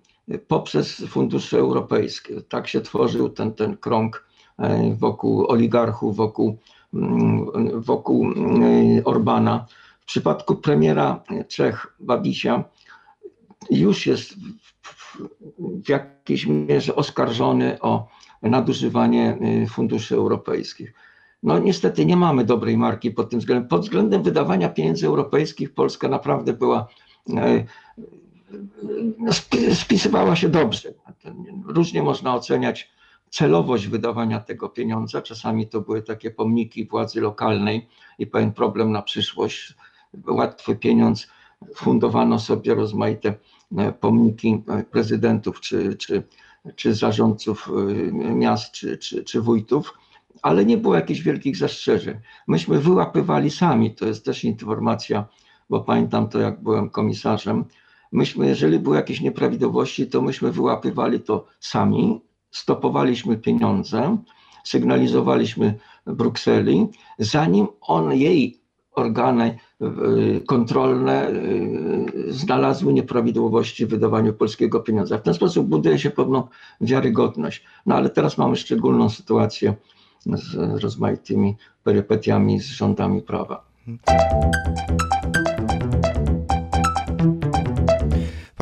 poprzez 0.48 1.06
fundusze 1.08 1.58
europejskie. 1.58 2.42
Tak 2.42 2.68
się 2.68 2.82
tworzył 2.82 3.30
ten, 3.30 3.54
ten 3.54 3.78
krąg 3.78 4.28
e, 4.60 4.96
wokół 4.96 5.48
oligarchów, 5.48 6.16
wokół, 6.16 6.58
mm, 6.94 7.82
wokół 7.82 8.32
e, 8.32 9.04
Orbana. 9.04 9.66
W 10.02 10.06
przypadku 10.06 10.56
premiera 10.56 11.24
Czech 11.48 11.96
Babisia 12.00 12.64
już 13.70 14.06
jest 14.06 14.36
w 15.58 15.90
jakiejś 15.90 16.46
mierze 16.46 16.96
oskarżony 16.96 17.82
o 17.82 18.08
nadużywanie 18.42 19.38
y, 19.64 19.68
funduszy 19.68 20.16
europejskich. 20.16 20.94
No 21.44 21.60
niestety 21.60 22.06
nie 22.06 22.18
mamy 22.18 22.46
dobrej 22.46 22.78
marki 22.78 23.12
pod 23.12 23.30
tym 23.30 23.40
względem. 23.40 23.68
Pod 23.68 23.82
względem 23.82 24.24
wydawania 24.24 24.70
pieniędzy 24.70 25.08
europejskich 25.08 25.74
Polska 25.74 26.08
naprawdę 26.08 26.54
była, 26.54 26.88
y, 27.30 27.66
no, 29.18 29.34
spisywała 29.74 30.36
się 30.36 30.50
dobrze. 30.50 30.94
Różnie 31.66 32.04
można 32.04 32.36
oceniać 32.36 32.92
celowość 33.30 33.88
wydawania 33.88 34.40
tego 34.40 34.70
pieniądza. 34.70 35.22
Czasami 35.22 35.68
to 35.68 35.82
były 35.82 36.02
takie 36.02 36.32
pomniki 36.32 36.86
władzy 36.86 37.22
lokalnej 37.22 37.88
i 38.20 38.28
pewien 38.28 38.52
problem 38.52 38.92
na 38.92 39.02
przyszłość. 39.02 39.74
Łatwy 40.28 40.76
pieniądz, 40.76 41.28
fundowano 41.76 42.40
sobie 42.40 42.76
rozmaite 42.76 43.34
E, 43.78 43.92
pomniki 43.92 44.64
e, 44.68 44.84
prezydentów 44.84 45.62
czy, 45.62 45.96
czy, 45.96 46.24
czy 46.76 46.94
zarządców 46.94 47.70
e, 47.70 48.12
miast 48.14 48.72
czy, 48.72 48.98
czy, 48.98 49.24
czy 49.24 49.42
wójtów, 49.42 49.94
ale 50.42 50.66
nie 50.66 50.78
było 50.78 50.96
jakichś 50.96 51.20
wielkich 51.22 51.58
zastrzeżeń. 51.58 52.18
Myśmy 52.48 52.80
wyłapywali 52.80 53.52
sami, 53.52 53.96
to 53.96 54.06
jest 54.06 54.26
też 54.26 54.44
informacja, 54.44 55.26
bo 55.70 55.82
pamiętam 55.82 56.30
to, 56.30 56.40
jak 56.40 56.64
byłem 56.64 56.90
komisarzem. 56.90 57.66
Myśmy, 58.12 58.48
jeżeli 58.48 58.80
były 58.80 58.96
jakieś 58.96 59.22
nieprawidłowości, 59.22 60.08
to 60.08 60.22
myśmy 60.22 60.52
wyłapywali 60.52 61.20
to 61.20 61.46
sami, 61.60 62.22
stopowaliśmy 62.52 63.38
pieniądze, 63.38 64.18
sygnalizowaliśmy 64.64 65.80
Brukseli, 66.06 66.88
zanim 67.20 67.68
on 67.82 68.14
jej 68.14 68.62
organy 68.92 69.58
kontrolne 70.46 71.30
y, 71.30 72.34
znalazły 72.34 72.94
nieprawidłowości 72.94 73.86
w 73.86 73.90
wydawaniu 73.90 74.34
polskiego 74.34 74.80
pieniądza. 74.80 75.18
W 75.18 75.22
ten 75.22 75.34
sposób 75.34 75.68
buduje 75.68 76.00
się 76.00 76.10
pewną 76.10 76.48
wiarygodność. 76.82 77.66
No 77.86 77.96
ale 77.96 78.10
teraz 78.10 78.38
mamy 78.38 78.56
szczególną 78.56 79.10
sytuację 79.10 79.74
z 80.26 80.56
rozmaitymi 80.84 81.56
perypetiami 81.84 82.60
z 82.60 82.66
rządami 82.66 83.22
prawa. 83.22 83.66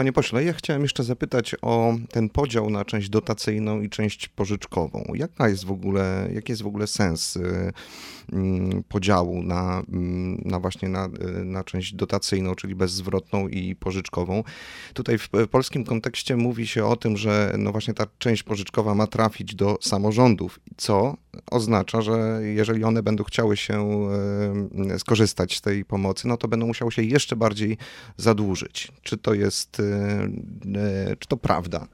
Panie 0.02 0.14
pośle, 0.14 0.44
ja 0.44 0.54
chciałem 0.54 0.82
jeszcze 0.82 1.04
zapytać 1.04 1.56
o 1.62 1.96
ten 2.10 2.30
podział 2.30 2.70
na 2.70 2.86
część 2.86 3.10
dotacyjną 3.10 3.82
i 3.82 3.90
część 3.90 4.28
pożyczkową. 4.28 5.04
Jaka 5.14 5.50
jest 5.50 5.66
w 5.66 5.72
ogóle, 5.72 6.30
jaki 6.34 6.52
jest 6.52 6.62
w 6.62 6.68
ogóle 6.68 6.88
sens 6.88 7.36
y, 7.36 7.72
mm, 8.34 8.84
podziału 8.84 9.44
na, 9.44 9.84
mm, 9.90 10.42
na 10.46 10.60
właśnie 10.60 10.90
na, 10.90 11.06
y, 11.06 11.46
na 11.46 11.64
część 11.64 11.94
dotacyjną, 11.94 12.56
czyli 12.56 12.76
bezzwrotną 12.76 13.48
i 13.48 13.76
pożyczkową? 13.76 14.44
Tutaj 14.94 15.18
w 15.18 15.30
polskim 15.52 15.84
kontekście 15.84 16.38
mówi 16.38 16.68
się 16.68 16.86
o 16.86 16.96
tym, 16.96 17.18
że 17.18 17.56
no 17.58 17.72
właśnie 17.72 17.94
ta 17.94 18.06
część 18.20 18.44
pożyczkowa 18.44 18.96
ma 18.96 19.08
trafić 19.08 19.56
do 19.56 19.78
samorządów, 19.82 20.60
co 20.78 21.18
oznacza, 21.52 22.02
że 22.02 22.40
jeżeli 22.44 22.84
one 22.84 23.04
będą 23.04 23.24
chciały 23.24 23.58
się 23.58 24.10
skorzystać 24.98 25.58
z 25.58 25.62
tej 25.62 25.86
pomocy, 25.86 26.28
no 26.28 26.38
to 26.38 26.48
będą 26.48 26.68
musiały 26.68 26.92
się 26.92 27.04
jeszcze 27.04 27.36
bardziej 27.36 27.78
zadłużyć. 28.18 28.92
Czy 29.02 29.18
to 29.18 29.34
jest, 29.34 29.80
y, 29.80 31.16
czy 31.20 31.28
to 31.28 31.38
prawda? 31.38 31.88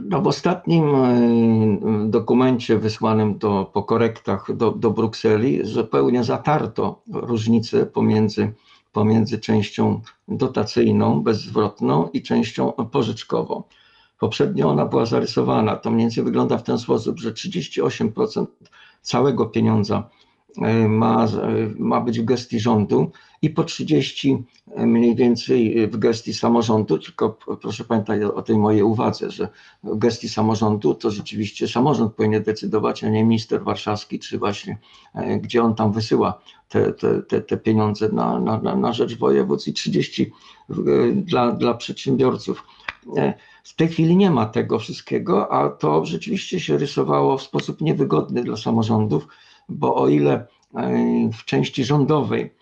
No 0.00 0.22
w 0.22 0.26
ostatnim 0.26 0.94
y, 0.94 2.10
dokumencie 2.10 2.78
wysłanym 2.78 3.38
po 3.72 3.82
korektach 3.82 4.56
do, 4.56 4.70
do 4.70 4.90
Brukseli 4.90 5.66
zupełnie 5.66 6.24
zatarto 6.24 7.02
różnicę 7.12 7.86
pomiędzy, 7.86 8.52
pomiędzy 8.92 9.38
częścią 9.38 10.00
dotacyjną, 10.28 11.22
bezzwrotną 11.22 12.08
i 12.12 12.22
częścią 12.22 12.72
pożyczkową. 12.72 13.62
Poprzednio 14.18 14.68
ona 14.68 14.86
była 14.86 15.06
zarysowana. 15.06 15.76
To 15.76 15.90
mniej 15.90 16.04
więcej 16.04 16.24
wygląda 16.24 16.58
w 16.58 16.62
ten 16.62 16.78
sposób, 16.78 17.18
że 17.18 17.32
38% 17.32 18.46
całego 19.02 19.46
pieniądza 19.46 20.10
E, 20.62 20.88
ma, 20.88 21.28
ma 21.78 22.00
być 22.00 22.20
w 22.20 22.24
gestii 22.24 22.60
rządu 22.60 23.10
i 23.42 23.50
po 23.50 23.64
30 23.64 24.44
mniej 24.76 25.16
więcej 25.16 25.88
w 25.88 25.96
gestii 25.96 26.34
samorządu, 26.34 26.98
tylko 26.98 27.38
proszę 27.60 27.84
pamiętać 27.84 28.22
o 28.22 28.42
tej 28.42 28.58
mojej 28.58 28.82
uwadze, 28.82 29.30
że 29.30 29.48
w 29.84 29.98
gestii 29.98 30.28
samorządu 30.28 30.94
to 30.94 31.10
rzeczywiście 31.10 31.68
samorząd 31.68 32.14
powinien 32.14 32.42
decydować, 32.42 33.04
a 33.04 33.08
nie 33.08 33.24
minister 33.24 33.64
warszawski, 33.64 34.18
czy 34.18 34.38
właśnie 34.38 34.78
e, 35.14 35.38
gdzie 35.38 35.62
on 35.62 35.74
tam 35.74 35.92
wysyła 35.92 36.40
te, 36.68 36.92
te, 36.92 37.22
te, 37.22 37.40
te 37.40 37.56
pieniądze 37.56 38.08
na, 38.08 38.40
na, 38.40 38.76
na 38.76 38.92
rzecz 38.92 39.18
województw 39.18 39.68
i 39.68 39.72
30 39.72 40.32
dla, 41.14 41.52
dla 41.52 41.74
przedsiębiorców. 41.74 42.64
W 43.64 43.76
tej 43.76 43.88
chwili 43.88 44.16
nie 44.16 44.30
ma 44.30 44.46
tego 44.46 44.78
wszystkiego, 44.78 45.52
a 45.52 45.68
to 45.68 46.04
rzeczywiście 46.04 46.60
się 46.60 46.78
rysowało 46.78 47.38
w 47.38 47.42
sposób 47.42 47.80
niewygodny 47.80 48.44
dla 48.44 48.56
samorządów, 48.56 49.28
bo 49.68 49.94
o 49.94 50.08
ile 50.08 50.46
e, 50.74 51.30
w 51.32 51.44
części 51.44 51.84
rządowej 51.84 52.54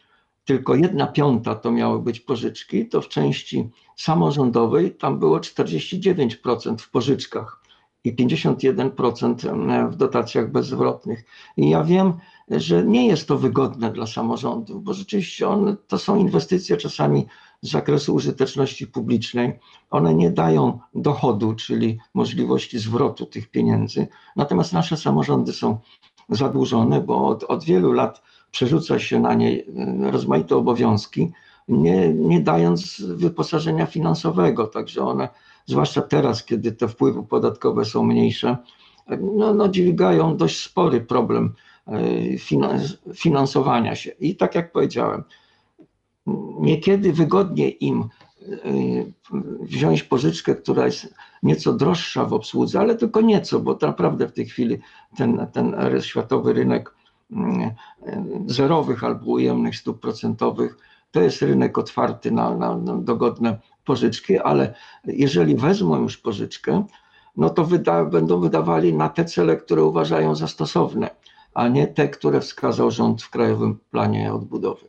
tylko 0.44 0.74
jedna 0.74 1.06
piąta 1.06 1.54
to 1.54 1.70
miały 1.70 2.02
być 2.02 2.20
pożyczki, 2.20 2.88
to 2.88 3.00
w 3.00 3.08
części 3.08 3.70
samorządowej 3.96 4.94
tam 4.94 5.18
było 5.18 5.38
49% 5.38 6.78
w 6.78 6.90
pożyczkach 6.90 7.62
i 8.04 8.16
51% 8.16 9.70
e, 9.70 9.90
w 9.90 9.96
dotacjach 9.96 10.50
bezzwrotnych. 10.50 11.24
I 11.56 11.70
ja 11.70 11.84
wiem, 11.84 12.12
że 12.60 12.84
nie 12.84 13.06
jest 13.06 13.28
to 13.28 13.38
wygodne 13.38 13.92
dla 13.92 14.06
samorządów, 14.06 14.84
bo 14.84 14.94
rzeczywiście 14.94 15.48
one, 15.48 15.76
to 15.86 15.98
są 15.98 16.16
inwestycje 16.16 16.76
czasami 16.76 17.26
z 17.62 17.70
zakresu 17.70 18.14
użyteczności 18.14 18.86
publicznej. 18.86 19.58
One 19.90 20.14
nie 20.14 20.30
dają 20.30 20.78
dochodu, 20.94 21.54
czyli 21.54 21.98
możliwości 22.14 22.78
zwrotu 22.78 23.26
tych 23.26 23.50
pieniędzy. 23.50 24.06
Natomiast 24.36 24.72
nasze 24.72 24.96
samorządy 24.96 25.52
są 25.52 25.78
zadłużone, 26.28 27.00
bo 27.00 27.26
od, 27.26 27.44
od 27.44 27.64
wielu 27.64 27.92
lat 27.92 28.22
przerzuca 28.50 28.98
się 28.98 29.20
na 29.20 29.34
nie 29.34 29.50
e, 29.50 30.10
rozmaite 30.10 30.56
obowiązki, 30.56 31.32
nie, 31.68 32.14
nie 32.14 32.40
dając 32.40 33.00
wyposażenia 33.00 33.86
finansowego. 33.86 34.66
Także 34.66 35.04
one, 35.04 35.28
zwłaszcza 35.66 36.02
teraz, 36.02 36.44
kiedy 36.44 36.72
te 36.72 36.88
wpływy 36.88 37.22
podatkowe 37.22 37.84
są 37.84 38.02
mniejsze, 38.02 38.56
no, 39.36 39.54
no 39.54 39.68
dźwigają 39.68 40.36
dość 40.36 40.64
spory 40.64 41.00
problem 41.00 41.44
e, 41.46 41.71
finansowania 43.14 43.94
się. 43.94 44.10
I 44.10 44.36
tak 44.36 44.54
jak 44.54 44.72
powiedziałem, 44.72 45.24
niekiedy 46.60 47.12
wygodnie 47.12 47.68
im 47.68 48.08
Y, 48.48 49.12
wziąć 49.60 50.02
pożyczkę, 50.02 50.54
która 50.54 50.86
jest 50.86 51.14
nieco 51.42 51.72
droższa 51.72 52.24
w 52.24 52.32
obsłudze, 52.32 52.80
ale 52.80 52.94
tylko 52.94 53.20
nieco, 53.20 53.60
bo 53.60 53.78
naprawdę 53.82 54.28
w 54.28 54.32
tej 54.32 54.46
chwili 54.46 54.78
ten, 55.16 55.46
ten 55.52 55.76
światowy 56.00 56.52
rynek 56.52 56.94
y, 57.30 57.34
zerowych 58.46 59.04
albo 59.04 59.30
ujemnych 59.30 59.76
stóp 59.76 60.00
procentowych 60.00 60.78
to 61.10 61.20
jest 61.20 61.42
rynek 61.42 61.78
otwarty 61.78 62.30
na, 62.30 62.56
na, 62.56 62.76
na 62.76 62.96
dogodne 62.96 63.58
pożyczki, 63.84 64.38
ale 64.38 64.74
jeżeli 65.04 65.56
wezmą 65.56 66.02
już 66.02 66.16
pożyczkę, 66.16 66.84
no 67.36 67.50
to 67.50 67.64
wyda, 67.64 68.04
będą 68.04 68.40
wydawali 68.40 68.94
na 68.94 69.08
te 69.08 69.24
cele, 69.24 69.56
które 69.56 69.84
uważają 69.84 70.34
za 70.34 70.48
stosowne, 70.48 71.10
a 71.54 71.68
nie 71.68 71.86
te, 71.86 72.08
które 72.08 72.40
wskazał 72.40 72.90
rząd 72.90 73.22
w 73.22 73.30
Krajowym 73.30 73.78
Planie 73.90 74.32
Odbudowy. 74.32 74.88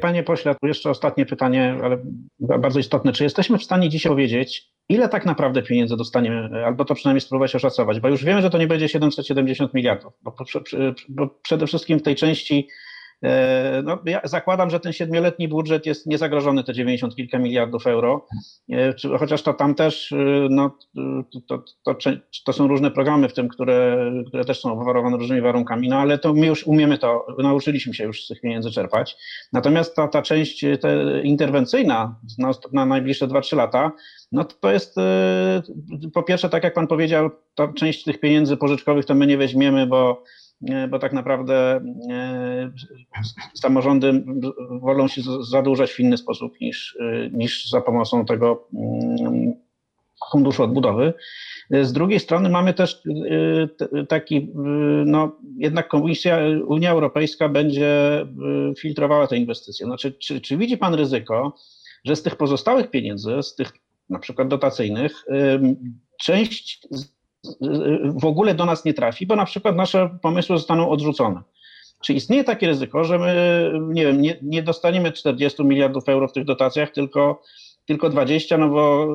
Panie 0.00 0.22
pośle, 0.22 0.56
jeszcze 0.62 0.90
ostatnie 0.90 1.26
pytanie, 1.26 1.78
ale 1.84 1.98
bardzo 2.40 2.80
istotne. 2.80 3.12
Czy 3.12 3.24
jesteśmy 3.24 3.58
w 3.58 3.64
stanie 3.64 3.88
dzisiaj 3.88 4.10
powiedzieć, 4.10 4.70
ile 4.88 5.08
tak 5.08 5.26
naprawdę 5.26 5.62
pieniędzy 5.62 5.96
dostaniemy, 5.96 6.66
albo 6.66 6.84
to 6.84 6.94
przynajmniej 6.94 7.20
spróbować 7.20 7.54
oszacować? 7.54 8.00
Bo 8.00 8.08
już 8.08 8.24
wiemy, 8.24 8.42
że 8.42 8.50
to 8.50 8.58
nie 8.58 8.66
będzie 8.66 8.88
770 8.88 9.74
miliardów, 9.74 10.12
bo, 11.08 11.28
przede 11.42 11.66
wszystkim 11.66 11.98
w 11.98 12.02
tej 12.02 12.16
części 12.16 12.68
no, 13.84 13.98
ja 14.04 14.20
zakładam, 14.24 14.70
że 14.70 14.80
ten 14.80 14.92
siedmioletni 14.92 15.48
budżet 15.48 15.86
jest 15.86 16.06
niezagrożony 16.06 16.64
te 16.64 16.72
90 16.72 17.16
kilka 17.16 17.38
miliardów 17.38 17.86
euro, 17.86 18.26
e, 18.72 18.94
chociaż 19.18 19.42
to 19.42 19.54
tam 19.54 19.74
też 19.74 20.12
e, 20.12 20.16
no, 20.50 20.78
to, 21.48 21.62
to, 21.84 21.94
to, 22.44 22.52
są 22.52 22.68
różne 22.68 22.90
programy 22.90 23.28
w 23.28 23.34
tym, 23.34 23.48
które, 23.48 24.10
które 24.26 24.44
też 24.44 24.60
są 24.60 24.72
obwarowane 24.72 25.16
różnymi 25.16 25.40
warunkami, 25.40 25.88
no 25.88 25.96
ale 25.96 26.18
to 26.18 26.34
my 26.34 26.46
już 26.46 26.66
umiemy 26.66 26.98
to, 26.98 27.26
nauczyliśmy 27.38 27.94
się 27.94 28.04
już 28.04 28.24
z 28.24 28.28
tych 28.28 28.40
pieniędzy 28.40 28.70
czerpać. 28.70 29.16
Natomiast 29.52 29.96
ta, 29.96 30.08
ta 30.08 30.22
część 30.22 30.64
te 30.80 31.22
interwencyjna 31.22 32.20
na, 32.38 32.50
na 32.72 32.86
najbliższe 32.86 33.28
2-3 33.28 33.56
lata, 33.56 33.92
no 34.32 34.44
to 34.44 34.72
jest 34.72 34.96
po 36.14 36.22
pierwsze, 36.22 36.48
tak 36.48 36.64
jak 36.64 36.74
pan 36.74 36.86
powiedział, 36.86 37.30
ta 37.54 37.72
część 37.72 38.04
tych 38.04 38.20
pieniędzy 38.20 38.56
pożyczkowych 38.56 39.04
to 39.04 39.14
my 39.14 39.26
nie 39.26 39.38
weźmiemy, 39.38 39.86
bo 39.86 40.22
E, 40.26 40.45
bo 40.88 40.98
tak 40.98 41.12
naprawdę 41.12 41.54
e, 42.10 42.72
samorządy 43.54 44.24
wolą 44.80 45.08
się 45.08 45.22
zadłużać 45.40 45.92
w 45.92 46.00
inny 46.00 46.16
sposób 46.16 46.60
niż, 46.60 46.98
e, 47.00 47.30
niż 47.30 47.70
za 47.70 47.80
pomocą 47.80 48.24
tego 48.24 48.68
mm, 48.74 49.54
funduszu 50.30 50.62
odbudowy. 50.62 51.14
Z 51.82 51.92
drugiej 51.92 52.20
strony 52.20 52.48
mamy 52.48 52.74
też 52.74 53.02
taki, 54.08 54.52
no 55.06 55.36
jednak 55.56 55.88
Komisja, 55.88 56.38
Unia 56.66 56.90
Europejska 56.90 57.48
będzie 57.48 58.26
filtrowała 58.78 59.26
te 59.26 59.36
inwestycje. 59.36 59.86
Znaczy, 59.86 60.12
czy, 60.12 60.40
czy 60.40 60.56
widzi 60.56 60.78
Pan 60.78 60.94
ryzyko, 60.94 61.56
że 62.04 62.16
z 62.16 62.22
tych 62.22 62.36
pozostałych 62.36 62.90
pieniędzy, 62.90 63.42
z 63.42 63.54
tych 63.54 63.72
na 64.10 64.18
przykład 64.18 64.48
dotacyjnych, 64.48 65.24
część 66.20 66.88
w 68.04 68.24
ogóle 68.24 68.54
do 68.54 68.64
nas 68.64 68.84
nie 68.84 68.94
trafi, 68.94 69.26
bo 69.26 69.36
na 69.36 69.44
przykład 69.44 69.76
nasze 69.76 70.18
pomysły 70.22 70.58
zostaną 70.58 70.88
odrzucone. 70.88 71.42
Czy 72.02 72.12
istnieje 72.12 72.44
takie 72.44 72.66
ryzyko, 72.66 73.04
że 73.04 73.18
my, 73.18 73.72
nie 73.88 74.06
wiem, 74.06 74.20
nie, 74.20 74.38
nie 74.42 74.62
dostaniemy 74.62 75.12
40 75.12 75.64
miliardów 75.64 76.08
euro 76.08 76.28
w 76.28 76.32
tych 76.32 76.44
dotacjach, 76.44 76.90
tylko, 76.90 77.42
tylko 77.86 78.10
20, 78.10 78.58
no 78.58 78.68
bo 78.68 79.08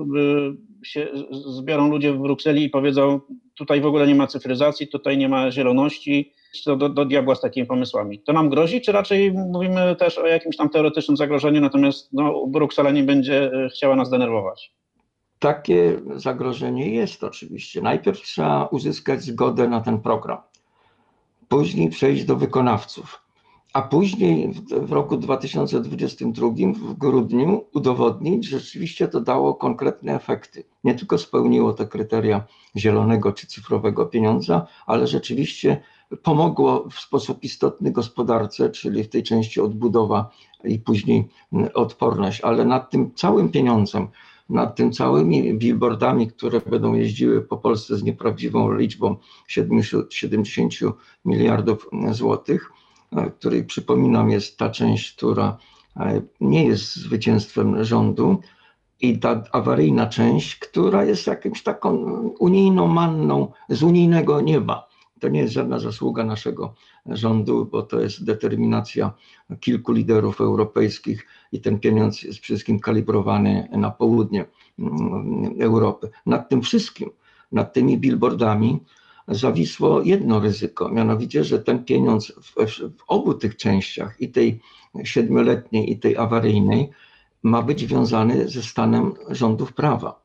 y, 0.81 0.85
się 0.85 1.07
zbiorą 1.31 1.89
ludzie 1.89 2.13
w 2.13 2.17
Brukseli 2.17 2.63
i 2.63 2.69
powiedzą, 2.69 3.19
tutaj 3.55 3.81
w 3.81 3.85
ogóle 3.85 4.07
nie 4.07 4.15
ma 4.15 4.27
cyfryzacji, 4.27 4.87
tutaj 4.87 5.17
nie 5.17 5.29
ma 5.29 5.51
zieloności, 5.51 6.33
to 6.65 6.75
do, 6.75 6.89
do 6.89 7.05
diabła 7.05 7.35
z 7.35 7.41
takimi 7.41 7.67
pomysłami. 7.67 8.19
To 8.19 8.33
nam 8.33 8.49
grozi, 8.49 8.81
czy 8.81 8.91
raczej 8.91 9.31
mówimy 9.31 9.95
też 9.95 10.17
o 10.17 10.27
jakimś 10.27 10.57
tam 10.57 10.69
teoretycznym 10.69 11.17
zagrożeniu, 11.17 11.61
natomiast 11.61 12.13
no, 12.13 12.47
Bruksela 12.47 12.91
nie 12.91 13.03
będzie 13.03 13.53
y, 13.53 13.69
chciała 13.69 13.95
nas 13.95 14.09
denerwować? 14.09 14.73
Takie 15.41 16.01
zagrożenie 16.15 16.89
jest 16.89 17.23
oczywiście. 17.23 17.81
Najpierw 17.81 18.21
trzeba 18.21 18.65
uzyskać 18.65 19.23
zgodę 19.23 19.67
na 19.67 19.81
ten 19.81 19.99
program, 19.99 20.37
później 21.49 21.89
przejść 21.89 22.23
do 22.23 22.35
wykonawców, 22.35 23.21
a 23.73 23.81
później 23.81 24.53
w 24.81 24.91
roku 24.91 25.17
2022 25.17 26.47
w 26.73 26.93
grudniu 26.93 27.65
udowodnić, 27.73 28.45
że 28.45 28.59
rzeczywiście 28.59 29.07
to 29.07 29.21
dało 29.21 29.53
konkretne 29.55 30.15
efekty. 30.15 30.63
Nie 30.83 30.95
tylko 30.95 31.17
spełniło 31.17 31.73
te 31.73 31.87
kryteria 31.87 32.43
zielonego 32.77 33.33
czy 33.33 33.47
cyfrowego 33.47 34.05
pieniądza, 34.05 34.67
ale 34.85 35.07
rzeczywiście 35.07 35.81
pomogło 36.23 36.89
w 36.89 36.99
sposób 36.99 37.43
istotny 37.43 37.91
gospodarce, 37.91 38.69
czyli 38.69 39.03
w 39.03 39.09
tej 39.09 39.23
części 39.23 39.61
odbudowa 39.61 40.29
i 40.63 40.79
później 40.79 41.27
odporność. 41.73 42.41
Ale 42.41 42.65
nad 42.65 42.89
tym 42.89 43.11
całym 43.15 43.49
pieniądzem, 43.49 44.07
nad 44.51 44.75
tym 44.75 44.91
całymi 44.91 45.53
billboardami, 45.53 46.27
które 46.27 46.61
będą 46.61 46.93
jeździły 46.93 47.41
po 47.41 47.57
Polsce 47.57 47.97
z 47.97 48.03
nieprawdziwą 48.03 48.73
liczbą 48.73 49.15
70 50.09 50.73
miliardów 51.25 51.89
złotych, 52.11 52.71
której 53.39 53.63
przypominam 53.63 54.29
jest 54.29 54.57
ta 54.57 54.69
część, 54.69 55.15
która 55.15 55.57
nie 56.41 56.65
jest 56.65 56.95
zwycięstwem 56.95 57.83
rządu, 57.83 58.41
i 59.01 59.19
ta 59.19 59.43
awaryjna 59.51 60.07
część, 60.07 60.55
która 60.55 61.03
jest 61.03 61.27
jakimś 61.27 61.63
taką 61.63 61.95
unijną 62.39 62.87
manną 62.87 63.51
z 63.69 63.83
unijnego 63.83 64.41
nieba. 64.41 64.90
To 65.21 65.29
nie 65.29 65.39
jest 65.39 65.53
żadna 65.53 65.79
zasługa 65.79 66.23
naszego 66.23 66.73
rządu, 67.05 67.65
bo 67.71 67.83
to 67.83 67.99
jest 67.99 68.25
determinacja 68.25 69.13
kilku 69.59 69.91
liderów 69.91 70.41
europejskich 70.41 71.27
i 71.51 71.61
ten 71.61 71.79
pieniądz 71.79 72.23
jest 72.23 72.39
wszystkim 72.39 72.79
kalibrowany 72.79 73.67
na 73.71 73.91
południe 73.91 74.45
mm, 74.79 75.55
Europy. 75.59 76.09
Nad 76.25 76.49
tym 76.49 76.61
wszystkim, 76.61 77.09
nad 77.51 77.73
tymi 77.73 77.97
billboardami 77.97 78.79
zawisło 79.27 80.01
jedno 80.01 80.39
ryzyko, 80.39 80.89
mianowicie, 80.89 81.43
że 81.43 81.59
ten 81.59 81.85
pieniądz 81.85 82.33
w, 82.41 82.51
w 82.97 83.03
obu 83.07 83.33
tych 83.33 83.57
częściach, 83.57 84.21
i 84.21 84.29
tej 84.29 84.59
siedmioletniej, 85.03 85.91
i 85.91 85.99
tej 85.99 86.17
awaryjnej, 86.17 86.89
ma 87.43 87.61
być 87.61 87.85
wiązany 87.85 88.49
ze 88.49 88.61
stanem 88.63 89.13
rządów 89.29 89.73
prawa. 89.73 90.21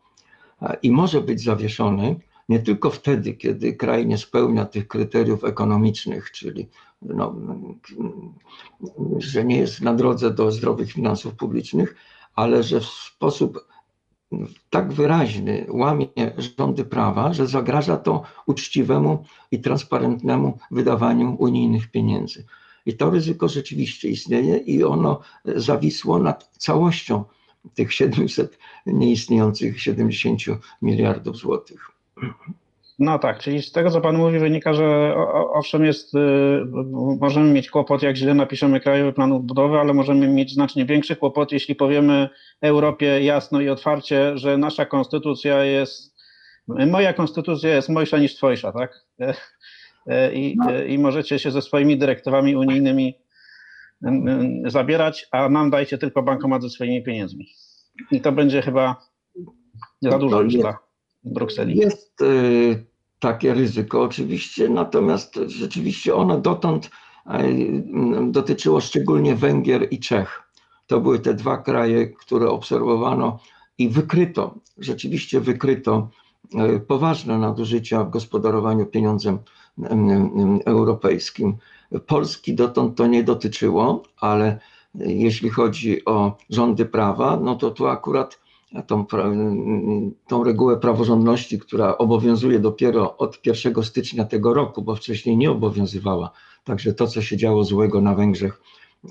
I 0.83 0.91
może 0.91 1.21
być 1.21 1.43
zawieszony 1.43 2.17
nie 2.49 2.59
tylko 2.59 2.91
wtedy, 2.91 3.35
kiedy 3.35 3.73
kraj 3.75 4.07
nie 4.07 4.19
spełnia 4.19 4.65
tych 4.65 4.89
kryteriów 4.89 5.45
ekonomicznych, 5.45 6.31
czyli 6.31 6.69
no, 7.03 7.35
że 9.19 9.45
nie 9.45 9.59
jest 9.59 9.81
na 9.81 9.95
drodze 9.95 10.31
do 10.31 10.51
zdrowych 10.51 10.93
finansów 10.93 11.35
publicznych, 11.35 11.97
ale 12.35 12.63
że 12.63 12.81
w 12.81 12.85
sposób 12.85 13.67
tak 14.71 14.93
wyraźny 14.93 15.67
łamie 15.69 16.07
rządy 16.59 16.85
prawa, 16.85 17.33
że 17.33 17.47
zagraża 17.47 17.97
to 17.97 18.23
uczciwemu 18.47 19.25
i 19.51 19.61
transparentnemu 19.61 20.59
wydawaniu 20.71 21.37
unijnych 21.39 21.91
pieniędzy. 21.91 22.45
I 22.87 22.97
to 22.97 23.11
ryzyko 23.11 23.49
rzeczywiście 23.49 24.09
istnieje 24.09 24.57
i 24.57 24.85
ono 24.85 25.21
zawisło 25.45 26.19
nad 26.19 26.51
całością 26.59 27.25
tych 27.75 27.93
700 27.93 28.59
nieistniejących 28.87 29.83
70 29.83 30.41
miliardów 30.83 31.37
złotych. 31.37 31.96
No 32.99 33.19
tak, 33.19 33.39
czyli 33.39 33.63
z 33.63 33.73
tego, 33.73 33.91
co 33.91 34.01
Pan 34.01 34.17
mówi, 34.17 34.39
wynika, 34.39 34.75
że 34.75 35.15
owszem 35.55 35.85
jest, 35.85 36.15
y, 36.15 36.19
możemy 37.21 37.53
mieć 37.53 37.71
kłopot, 37.71 38.03
jak 38.03 38.17
źle 38.17 38.35
napiszemy 38.35 38.81
Krajowy 38.81 39.13
Plan 39.13 39.33
Odbudowy, 39.33 39.79
ale 39.79 39.95
możemy 39.95 40.29
mieć 40.29 40.53
znacznie 40.53 40.87
większy 40.87 41.17
kłopot, 41.17 41.53
jeśli 41.53 41.75
powiemy 41.75 42.29
Europie 42.61 43.25
jasno 43.25 43.61
i 43.61 43.69
otwarcie, 43.69 44.39
że 44.39 44.59
nasza 44.59 44.87
konstytucja 44.87 45.65
jest, 45.65 46.17
moja 46.69 47.13
konstytucja 47.13 47.75
jest 47.75 47.89
mojsza 47.89 48.19
niż 48.19 48.37
twojsza, 48.37 48.73
tak? 48.73 49.07
I, 50.33 50.57
no. 50.59 50.83
i 50.83 50.99
możecie 50.99 51.39
się 51.39 51.51
ze 51.51 51.63
swoimi 51.63 51.99
dyrektywami 51.99 52.57
unijnymi 52.57 53.15
zabierać, 54.67 55.29
a 55.31 55.49
nam 55.49 55.71
dajcie 55.71 55.99
tylko 55.99 56.23
bankomat 56.23 56.63
ze 56.63 56.71
swoimi 56.71 57.03
pieniędzmi. 57.03 57.47
I 58.11 58.21
to 58.21 58.33
będzie 58.33 58.63
chyba 58.63 58.97
za 60.03 60.19
dużo 60.19 60.43
już 60.43 60.55
dla 60.55 60.86
Brukseli. 61.27 61.77
Jest 61.77 62.21
y, 62.23 62.87
takie 63.19 63.55
ryzyko 63.55 64.03
oczywiście, 64.03 64.69
natomiast 64.69 65.35
rzeczywiście 65.47 66.15
ono 66.15 66.41
dotąd 66.41 66.87
y, 66.87 67.83
dotyczyło 68.31 68.81
szczególnie 68.81 69.37
Węgier 69.37 69.89
i 69.91 69.99
Czech. 69.99 70.43
To 70.87 71.01
były 71.01 71.19
te 71.19 71.35
dwa 71.35 71.59
kraje, 71.59 72.07
które 72.07 72.51
obserwowano 72.51 73.39
i 73.79 73.89
wykryto, 73.89 74.55
rzeczywiście 74.79 75.41
wykryto 75.41 76.09
y, 76.77 76.81
poważne 76.81 77.39
nadużycia 77.39 78.05
w 78.05 78.11
gospodarowaniu 78.11 78.87
pieniądzem 78.87 79.39
europejskim. 80.65 81.57
Polski 82.07 82.55
dotąd 82.55 82.97
to 82.97 83.07
nie 83.07 83.23
dotyczyło, 83.25 84.03
ale 84.21 84.59
jeśli 84.95 85.51
chodzi 85.51 86.05
o 86.05 86.37
rządy 86.51 86.87
prawa, 86.87 87.41
no 87.43 87.55
to 87.55 87.71
tu 87.71 87.87
akurat 87.87 88.46
tą, 88.83 89.07
tą 90.27 90.45
regułę 90.45 90.77
praworządności, 90.77 91.59
która 91.59 91.99
obowiązuje 91.99 92.59
dopiero 92.59 93.17
od 93.17 93.47
1 93.47 93.83
stycznia 93.83 94.25
tego 94.25 94.55
roku, 94.55 94.83
bo 94.83 94.97
wcześniej 94.97 95.37
nie 95.37 95.51
obowiązywała. 95.51 96.31
Także 96.65 96.95
to, 96.95 97.07
co 97.07 97.23
się 97.23 97.37
działo 97.37 97.65
złego 97.65 98.01
na 98.01 98.15
Węgrzech 98.15 98.61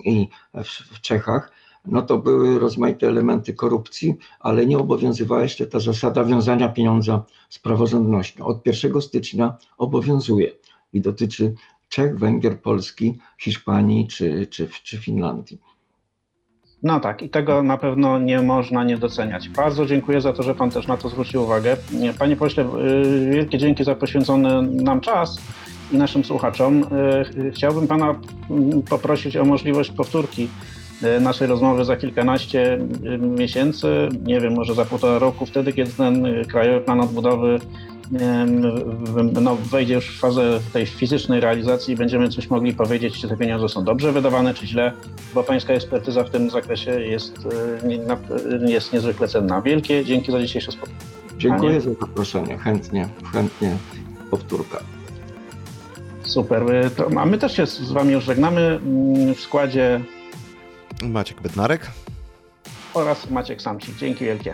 i 0.05 0.27
w, 0.53 0.67
w 0.67 1.01
Czechach, 1.01 1.51
no 1.87 2.01
to 2.01 2.17
były 2.17 2.59
rozmaite 2.59 3.07
elementy 3.07 3.53
korupcji, 3.53 4.15
ale 4.39 4.65
nie 4.65 4.77
obowiązywała 4.77 5.43
jeszcze 5.43 5.67
ta 5.67 5.79
zasada 5.79 6.23
wiązania 6.23 6.69
pieniądza 6.69 7.23
z 7.49 7.59
praworządnością. 7.59 8.45
Od 8.45 8.67
1 8.67 9.01
stycznia 9.01 9.57
obowiązuje 9.77 10.51
i 10.93 11.01
dotyczy 11.01 11.53
Czech, 11.89 12.19
Węgier, 12.19 12.61
Polski, 12.61 13.17
Hiszpanii 13.37 14.07
czy, 14.07 14.47
czy, 14.47 14.69
czy 14.83 14.97
Finlandii. 14.97 15.59
No 16.85 16.99
tak, 16.99 17.21
i 17.21 17.29
tego 17.29 17.63
na 17.63 17.77
pewno 17.77 18.19
nie 18.19 18.41
można 18.41 18.83
nie 18.83 18.97
doceniać. 18.97 19.49
Bardzo 19.49 19.85
dziękuję 19.85 20.21
za 20.21 20.33
to, 20.33 20.43
że 20.43 20.55
Pan 20.55 20.71
też 20.71 20.87
na 20.87 20.97
to 20.97 21.09
zwrócił 21.09 21.43
uwagę. 21.43 21.77
Panie 22.19 22.35
pośle, 22.35 22.63
y, 22.63 23.29
wielkie 23.31 23.57
dzięki 23.57 23.83
za 23.83 23.95
poświęcony 23.95 24.61
nam 24.61 25.01
czas 25.01 25.41
i 25.91 25.97
naszym 25.97 26.23
słuchaczom. 26.23 26.83
Y, 27.37 27.51
chciałbym 27.51 27.87
Pana 27.87 28.15
mm, 28.49 28.81
poprosić 28.81 29.37
o 29.37 29.45
możliwość 29.45 29.91
powtórki 29.91 30.47
y, 31.03 31.19
naszej 31.19 31.47
rozmowy 31.47 31.85
za 31.85 31.95
kilkanaście 31.95 32.79
miesięcy, 33.19 34.09
nie 34.23 34.41
wiem, 34.41 34.53
może 34.53 34.73
za 34.73 34.85
półtora 34.85 35.19
roku, 35.19 35.45
wtedy, 35.45 35.73
kiedy 35.73 35.91
ten 35.91 36.45
Krajowy 36.47 36.85
Plan 36.85 37.01
Odbudowy 37.01 37.59
no, 39.41 39.55
wejdzie 39.55 39.93
już 39.93 40.17
w 40.17 40.19
fazę 40.19 40.59
tej 40.73 40.85
fizycznej 40.85 41.39
realizacji 41.39 41.93
i 41.93 41.97
będziemy 41.97 42.29
coś 42.29 42.49
mogli 42.49 42.73
powiedzieć, 42.73 43.21
czy 43.21 43.27
te 43.27 43.37
pieniądze 43.37 43.69
są 43.69 43.83
dobrze 43.83 44.11
wydawane, 44.11 44.53
czy 44.53 44.67
źle, 44.67 44.91
bo 45.33 45.43
pańska 45.43 45.73
ekspertyza 45.73 46.23
w 46.23 46.29
tym 46.29 46.49
zakresie 46.49 47.01
jest, 47.01 47.47
e, 47.83 48.71
jest 48.71 48.93
niezwykle 48.93 49.27
cenna. 49.27 49.61
Wielkie 49.61 50.05
dzięki 50.05 50.31
za 50.31 50.39
dzisiejsze 50.39 50.71
spotkanie. 50.71 50.99
Dziękuję 51.37 51.81
za 51.81 51.93
zaproszenie. 51.93 52.57
Chętnie, 52.57 53.09
chętnie 53.33 53.77
powtórka. 54.31 54.79
Super. 56.23 56.63
To, 56.95 57.09
a 57.17 57.25
my 57.25 57.37
też 57.37 57.55
się 57.55 57.65
z 57.65 57.91
Wami 57.91 58.13
już 58.13 58.23
żegnamy 58.23 58.61
mm, 58.61 59.35
w 59.35 59.39
składzie 59.39 60.01
Maciek 61.03 61.41
Bednarek 61.41 61.91
oraz 62.93 63.29
Maciek 63.29 63.61
Samcik. 63.61 63.95
Dzięki 63.95 64.25
wielkie. 64.25 64.53